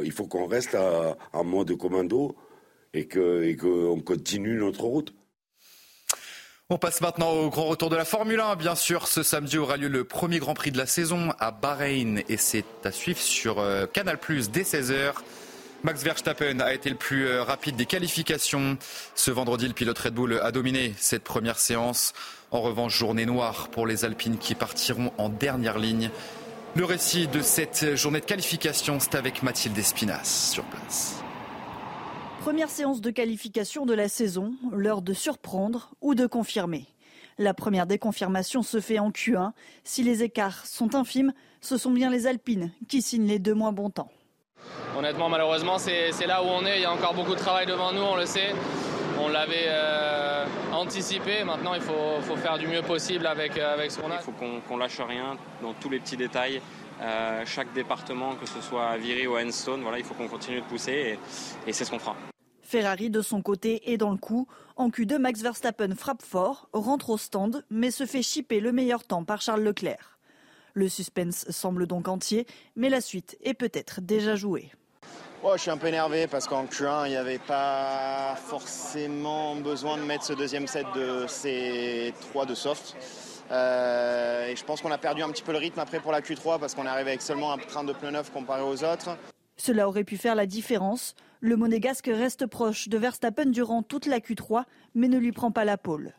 il 0.03 0.13
faut 0.13 0.27
qu'on 0.27 0.47
reste 0.47 0.77
en 1.33 1.45
mode 1.45 1.77
commando 1.77 2.37
et 2.95 3.07
qu'on 3.07 4.01
continue 4.05 4.57
notre 4.57 4.85
route. 4.85 5.15
On 6.73 6.79
passe 6.79 7.03
maintenant 7.03 7.33
au 7.33 7.51
grand 7.51 7.67
retour 7.67 7.91
de 7.91 7.97
la 7.97 8.07
Formule 8.07 8.41
1. 8.41 8.57
Bien 8.57 8.75
sûr, 8.75 9.07
ce 9.07 9.23
samedi 9.23 9.59
aura 9.59 9.77
lieu 9.77 9.89
le 9.89 10.05
premier 10.05 10.39
Grand 10.39 10.55
Prix 10.55 10.73
de 10.73 10.79
la 10.79 10.87
saison 10.87 11.35
à 11.39 11.51
Bahreïn 11.51 12.23
et 12.31 12.39
c'est 12.39 12.65
à 12.85 12.91
suivre 12.91 13.21
sur 13.21 13.59
euh, 13.59 13.85
Canal 13.85 14.17
Plus 14.17 14.51
dès 14.51 14.63
16h. 14.63 15.13
Max 15.83 16.03
Verstappen 16.03 16.61
a 16.61 16.73
été 16.73 16.89
le 16.89 16.97
plus 16.97 17.27
euh, 17.27 17.43
rapide 17.43 17.77
des 17.77 17.85
qualifications. 17.85 18.79
Ce 19.15 19.31
vendredi, 19.31 19.69
le 19.69 19.75
pilote 19.75 19.99
Red 19.99 20.15
Bull 20.15 20.41
a 20.43 20.51
dominé 20.51 20.95
cette 20.97 21.25
première 21.25 21.59
séance. 21.59 22.15
En 22.51 22.63
revanche, 22.63 22.97
journée 22.97 23.27
noire 23.27 23.69
pour 23.69 23.87
les 23.87 24.07
Alpines 24.07 24.39
qui 24.39 24.55
partiront 24.55 25.13
en 25.19 25.29
dernière 25.29 25.79
ligne. 25.79 26.09
Le 26.75 26.87
récit 26.87 27.29
de 27.29 27.43
cette 27.43 27.97
journée 27.97 28.21
de 28.21 28.25
qualification, 28.25 28.99
c'est 28.99 29.15
avec 29.15 29.43
Mathilde 29.43 29.77
Espinas 29.77 30.53
sur 30.55 30.65
place. 30.65 31.22
Première 32.43 32.71
séance 32.71 33.01
de 33.01 33.13
qualification 33.13 33.87
de 33.87 33.95
la 33.95 34.09
saison, 34.09 34.55
l'heure 34.73 35.01
de 35.01 35.13
surprendre 35.13 35.93
ou 36.01 36.17
de 36.17 36.27
confirmer. 36.27 36.87
La 37.39 37.55
première 37.55 37.87
déconfirmation 37.87 38.63
se 38.63 38.81
fait 38.81 38.99
en 38.99 39.11
Q1. 39.11 39.53
Si 39.85 40.03
les 40.03 40.25
écarts 40.25 40.67
sont 40.67 40.97
infimes, 40.97 41.33
ce 41.61 41.77
sont 41.77 41.93
bien 41.93 42.11
les 42.11 42.27
Alpines 42.27 42.73
qui 42.89 43.01
signent 43.01 43.29
les 43.29 43.39
deux 43.39 43.55
moins 43.55 43.71
bons 43.71 43.91
temps. 43.91 44.11
Honnêtement, 44.99 45.29
malheureusement, 45.29 45.79
c'est 45.79 46.27
là 46.27 46.43
où 46.43 46.47
on 46.49 46.67
est. 46.67 46.79
Il 46.79 46.83
y 46.83 46.85
a 46.85 46.93
encore 46.93 47.15
beaucoup 47.15 47.37
de 47.37 47.39
travail 47.39 47.65
devant 47.65 47.93
nous, 47.93 48.03
on 48.03 48.17
le 48.17 48.27
sait. 48.27 48.53
On 49.21 49.29
l'avait 49.29 49.67
euh, 49.69 50.45
anticipé. 50.73 51.45
Maintenant, 51.45 51.75
il 51.75 51.81
faut, 51.81 52.37
faire 52.39 52.59
du 52.59 52.67
mieux 52.67 52.83
possible 52.83 53.29
avec, 53.29 53.57
euh, 53.57 53.73
avec 53.73 53.93
ce 53.93 54.01
qu'on 54.01 54.11
a. 54.11 54.17
Il 54.17 54.23
faut 54.23 54.33
qu'on 54.69 54.77
lâche 54.77 55.01
rien 55.01 55.37
dans 55.63 55.75
tous 55.75 55.91
les 55.91 56.01
petits 56.01 56.17
détails. 56.17 56.61
Euh, 57.01 57.43
chaque 57.47 57.73
département, 57.73 58.35
que 58.35 58.47
ce 58.47 58.61
soit 58.61 58.87
à 58.87 58.97
Viry 58.97 59.29
ou 59.29 59.37
à 59.37 59.43
Enstone, 59.43 59.83
voilà, 59.83 59.99
il 59.99 60.05
faut 60.05 60.15
qu'on 60.15 60.29
continue 60.29 60.61
de 60.61 60.67
pousser 60.67 61.19
et, 61.67 61.71
et 61.71 61.73
c'est 61.73 61.85
ce 61.85 61.91
qu'on 61.91 61.99
fera. 61.99 62.17
Ferrari, 62.73 63.11
de 63.11 63.21
son 63.21 63.43
côté, 63.43 63.93
est 63.93 63.99
dans 63.99 64.13
le 64.13 64.17
coup. 64.17 64.49
En 64.77 64.89
Q2, 64.89 65.19
Max 65.19 65.43
Verstappen 65.43 65.95
frappe 65.95 66.23
fort, 66.23 66.71
rentre 66.73 67.11
au 67.11 67.19
stand, 67.19 67.67
mais 67.69 67.91
se 67.91 68.07
fait 68.07 68.23
chipper 68.23 68.61
le 68.61 68.73
meilleur 68.73 69.05
temps 69.05 69.25
par 69.25 69.43
Charles 69.43 69.61
Leclerc. 69.61 70.19
Le 70.73 70.89
suspense 70.89 71.45
semble 71.51 71.87
donc 71.87 72.09
entier, 72.09 72.47
mais 72.75 72.89
la 72.89 73.03
suite 73.03 73.37
est 73.43 73.53
peut-être 73.53 74.01
déjà 74.01 74.37
jouée. 74.37 74.71
je 75.53 75.59
suis 75.59 75.71
un 75.71 75.77
peu 75.77 75.89
énervé 75.89 76.27
parce 76.27 76.47
qu'en 76.47 76.65
Q1, 76.65 77.09
il 77.09 77.11
n'y 77.11 77.17
avait 77.17 77.39
pas 77.39 78.37
forcément 78.37 79.55
besoin 79.55 79.99
de 79.99 80.05
mettre 80.05 80.25
ce 80.25 80.33
deuxième 80.33 80.67
set 80.67 80.87
de 80.95 81.27
C3 81.27 82.47
de 82.47 82.55
soft. 82.55 82.97
Euh, 83.51 84.47
et 84.47 84.57
je 84.57 84.65
pense 84.65 84.81
qu'on 84.81 84.93
a 84.93 84.97
perdu 84.97 85.23
un 85.23 85.29
petit 85.29 85.43
peu 85.43 85.53
le 85.53 85.59
rythme 85.59 85.81
après 85.81 86.01
pour 86.01 86.11
la 86.11 86.23
Q3 86.23 86.59
parce 86.59 86.75
qu'on 86.75 86.87
est 86.87 86.89
arrivé 86.89 87.11
avec 87.11 87.21
seulement 87.21 87.53
un 87.53 87.59
train 87.59 87.85
de 87.85 87.93
pneus 87.93 88.13
neuf 88.13 88.33
comparé 88.33 88.63
aux 88.63 88.83
autres. 88.83 89.11
Cela 89.57 89.89
aurait 89.89 90.05
pu 90.05 90.17
faire 90.17 90.35
la 90.35 90.47
différence. 90.47 91.15
Le 91.41 91.57
monégasque 91.57 92.11
reste 92.13 92.47
proche 92.47 92.89
de 92.89 92.99
Verstappen 92.99 93.47
durant 93.47 93.83
toute 93.83 94.07
la 94.07 94.19
Q3, 94.21 94.65
mais 94.95 95.09
ne 95.09 95.19
lui 95.19 95.33
prend 95.33 95.51
pas 95.51 95.65
la 95.65 95.77
pole. 95.77 96.15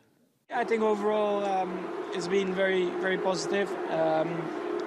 I 0.50 0.64
think 0.64 0.82
overall 0.82 1.42
um, 1.42 1.70
it's 2.14 2.28
been 2.28 2.52
very, 2.52 2.88
very 3.00 3.18
positive. 3.18 3.68
Um, 3.90 4.28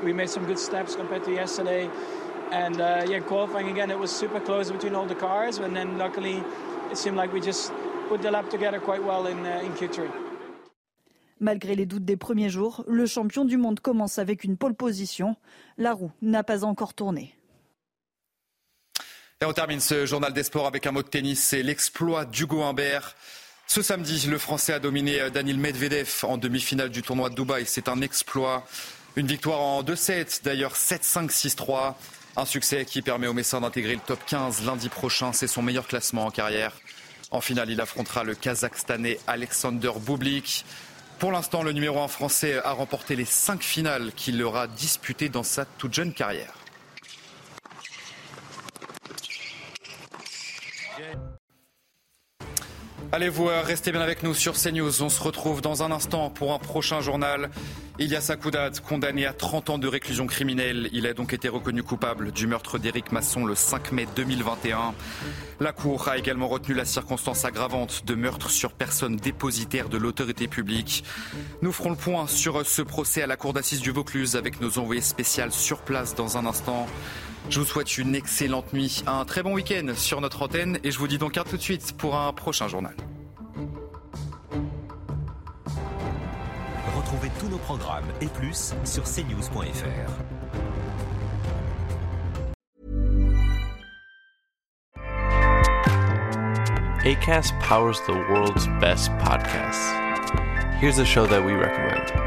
we 0.04 0.14
made 0.14 0.30
some 0.30 0.46
good 0.46 0.60
steps 0.60 0.96
compared 0.96 1.24
to 1.26 1.32
yesterday. 1.32 1.90
And 2.52 2.80
uh, 2.80 3.04
yeah, 3.10 3.20
qualifying 3.20 3.70
again, 3.70 3.92
it 3.92 4.00
was 4.00 4.10
super 4.10 4.40
close 4.40 4.72
between 4.72 4.96
all 4.96 5.06
the 5.06 5.16
cars. 5.16 5.60
And 5.60 5.76
then 5.76 5.98
luckily, 5.98 6.42
it 6.92 6.98
seemed 6.98 7.18
like 7.18 7.34
we 7.34 7.42
just 7.42 7.74
put 8.08 8.22
the 8.22 8.32
lap 8.32 8.50
together 8.50 8.80
quite 8.80 9.04
well 9.04 9.28
in, 9.28 9.46
uh, 9.46 9.62
in 9.64 9.74
Q3. 9.74 10.08
Malgré 11.40 11.76
les 11.76 11.86
doutes 11.86 12.06
des 12.06 12.18
premiers 12.18 12.50
jours, 12.50 12.84
le 12.88 13.06
champion 13.06 13.46
du 13.46 13.58
monde 13.58 13.80
commence 13.80 14.18
avec 14.18 14.44
une 14.44 14.58
pole 14.58 14.74
position. 14.74 15.36
La 15.78 15.94
roue 15.94 16.12
n'a 16.22 16.44
pas 16.44 16.64
encore 16.64 16.94
tourné. 16.94 17.37
Et 19.40 19.46
on 19.46 19.54
termine 19.54 19.80
ce 19.80 20.08
journal 20.08 20.34
des 20.34 20.42
sports 20.42 20.66
avec 20.66 20.88
un 20.88 20.92
mot 20.92 21.04
de 21.04 21.08
tennis, 21.08 21.40
c'est 21.40 21.62
l'exploit 21.62 22.26
d'Hugo 22.26 22.64
Humbert. 22.64 23.16
Ce 23.68 23.84
samedi, 23.84 24.26
le 24.28 24.40
Français 24.40 24.74
a 24.74 24.80
dominé 24.80 25.22
euh, 25.22 25.30
Daniel 25.30 25.60
Medvedev 25.60 26.10
en 26.24 26.40
demi-finale 26.40 26.90
du 26.90 27.04
tournoi 27.04 27.30
de 27.30 27.36
Dubaï. 27.36 27.68
C'est 27.68 27.88
un 27.88 28.02
exploit. 28.02 28.66
Une 29.16 29.28
victoire 29.28 29.60
en 29.60 29.84
2-7, 29.84 30.44
d'ailleurs 30.44 30.74
7-5, 30.74 31.30
6-3. 31.30 31.94
Un 32.36 32.46
succès 32.46 32.84
qui 32.84 33.04
permet 33.04 33.28
au 33.28 33.34
Messin 33.34 33.62
d'intégrer 33.62 33.94
le 33.94 34.02
top 34.02 34.20
15 34.26 34.66
lundi 34.66 34.90
prochain. 34.90 35.32
C'est 35.34 35.46
son 35.46 35.62
meilleur 35.62 35.86
classement 35.86 36.26
en 36.26 36.32
carrière. 36.32 36.72
En 37.30 37.40
finale, 37.40 37.70
il 37.70 37.80
affrontera 37.80 38.24
le 38.24 38.34
Kazakhstanais 38.34 39.20
Alexander 39.28 39.92
Bublik. 40.00 40.66
Pour 41.20 41.32
l'instant, 41.32 41.62
le 41.62 41.74
numéro 41.74 42.02
1 42.02 42.08
français 42.08 42.60
a 42.64 42.72
remporté 42.72 43.16
les 43.16 43.26
cinq 43.26 43.62
finales 43.62 44.14
qu'il 44.16 44.42
aura 44.42 44.66
disputées 44.66 45.30
dans 45.30 45.44
sa 45.44 45.66
toute 45.66 45.94
jeune 45.94 46.14
carrière. 46.14 46.57
Allez 53.14 53.30
vous 53.30 53.48
euh, 53.48 53.62
restez 53.62 53.94
bien 53.94 54.02
avec 54.02 54.22
nous 54.22 54.34
sur 54.34 54.56
CNews. 54.56 55.02
On 55.02 55.08
se 55.08 55.24
retrouve 55.24 55.62
dans 55.62 55.82
un 55.82 55.92
instant 55.92 56.30
pour 56.30 56.54
un 56.54 56.60
prochain 56.60 57.00
journal. 57.00 57.50
Ilias 58.00 58.28
Akoudat, 58.30 58.72
condamné 58.86 59.26
à 59.26 59.32
30 59.32 59.70
ans 59.70 59.78
de 59.78 59.88
réclusion 59.88 60.28
criminelle. 60.28 60.90
Il 60.92 61.08
a 61.08 61.14
donc 61.14 61.32
été 61.32 61.48
reconnu 61.48 61.84
coupable 61.84 62.34
du 62.34 62.48
meurtre 62.48 62.78
d'Éric 62.78 63.14
Masson 63.14 63.46
le 63.46 63.56
5 63.56 63.94
mai 63.94 64.08
2021. 64.14 64.94
La 65.62 65.72
Cour 65.72 66.10
a 66.10 66.18
également 66.18 66.50
retenu 66.50 66.76
la 66.76 66.84
circonstance 66.84 67.46
aggravante 67.46 68.04
de 68.06 68.14
meurtre 68.14 68.50
sur 68.50 68.74
personne 68.74 69.16
dépositaire 69.16 69.88
de 69.88 69.98
l'autorité 69.98 70.50
publique. 70.50 71.06
Nous 71.62 71.72
ferons 71.72 71.92
le 71.92 71.96
point 71.96 72.28
sur 72.28 72.66
ce 72.66 72.82
procès 72.82 73.22
à 73.22 73.28
la 73.28 73.38
Cour 73.38 73.54
d'assises 73.54 73.82
du 73.82 73.92
Vaucluse 73.92 74.36
avec 74.36 74.60
nos 74.60 74.80
envoyés 74.80 75.02
spéciaux 75.02 75.50
sur 75.50 75.80
place 75.80 76.14
dans 76.14 76.38
un 76.38 76.46
instant. 76.46 76.88
Je 77.50 77.60
vous 77.60 77.66
souhaite 77.66 77.98
une 77.98 78.14
excellente 78.14 78.74
nuit, 78.74 79.04
un 79.08 79.24
très 79.24 79.42
bon 79.42 79.54
week-end 79.54 79.94
sur 79.96 80.20
notre 80.20 80.42
antenne 80.42 80.80
et 80.84 80.92
je 80.92 81.00
vous 81.00 81.08
dis 81.08 81.18
donc 81.18 81.38
à 81.38 81.44
tout 81.44 81.56
de 81.56 81.62
suite 81.62 81.94
pour 81.98 82.16
un 82.18 82.34
prochain 82.34 82.68
journal. 82.68 82.94
Retrouvez 86.98 87.32
tous 87.40 87.48
nos 87.48 87.58
programmes 87.58 88.08
et 88.22 88.28
plus 88.28 88.74
sur 88.84 89.04
cnews.fr. 89.04 90.12
ACAST 97.06 97.58
powers 97.62 98.02
the 98.06 98.14
world's 98.30 98.68
best 98.82 99.10
podcasts. 99.20 99.94
Here's 100.82 101.00
a 101.00 101.06
show 101.06 101.26
that 101.26 101.42
we 101.42 101.54
recommend. 101.54 102.27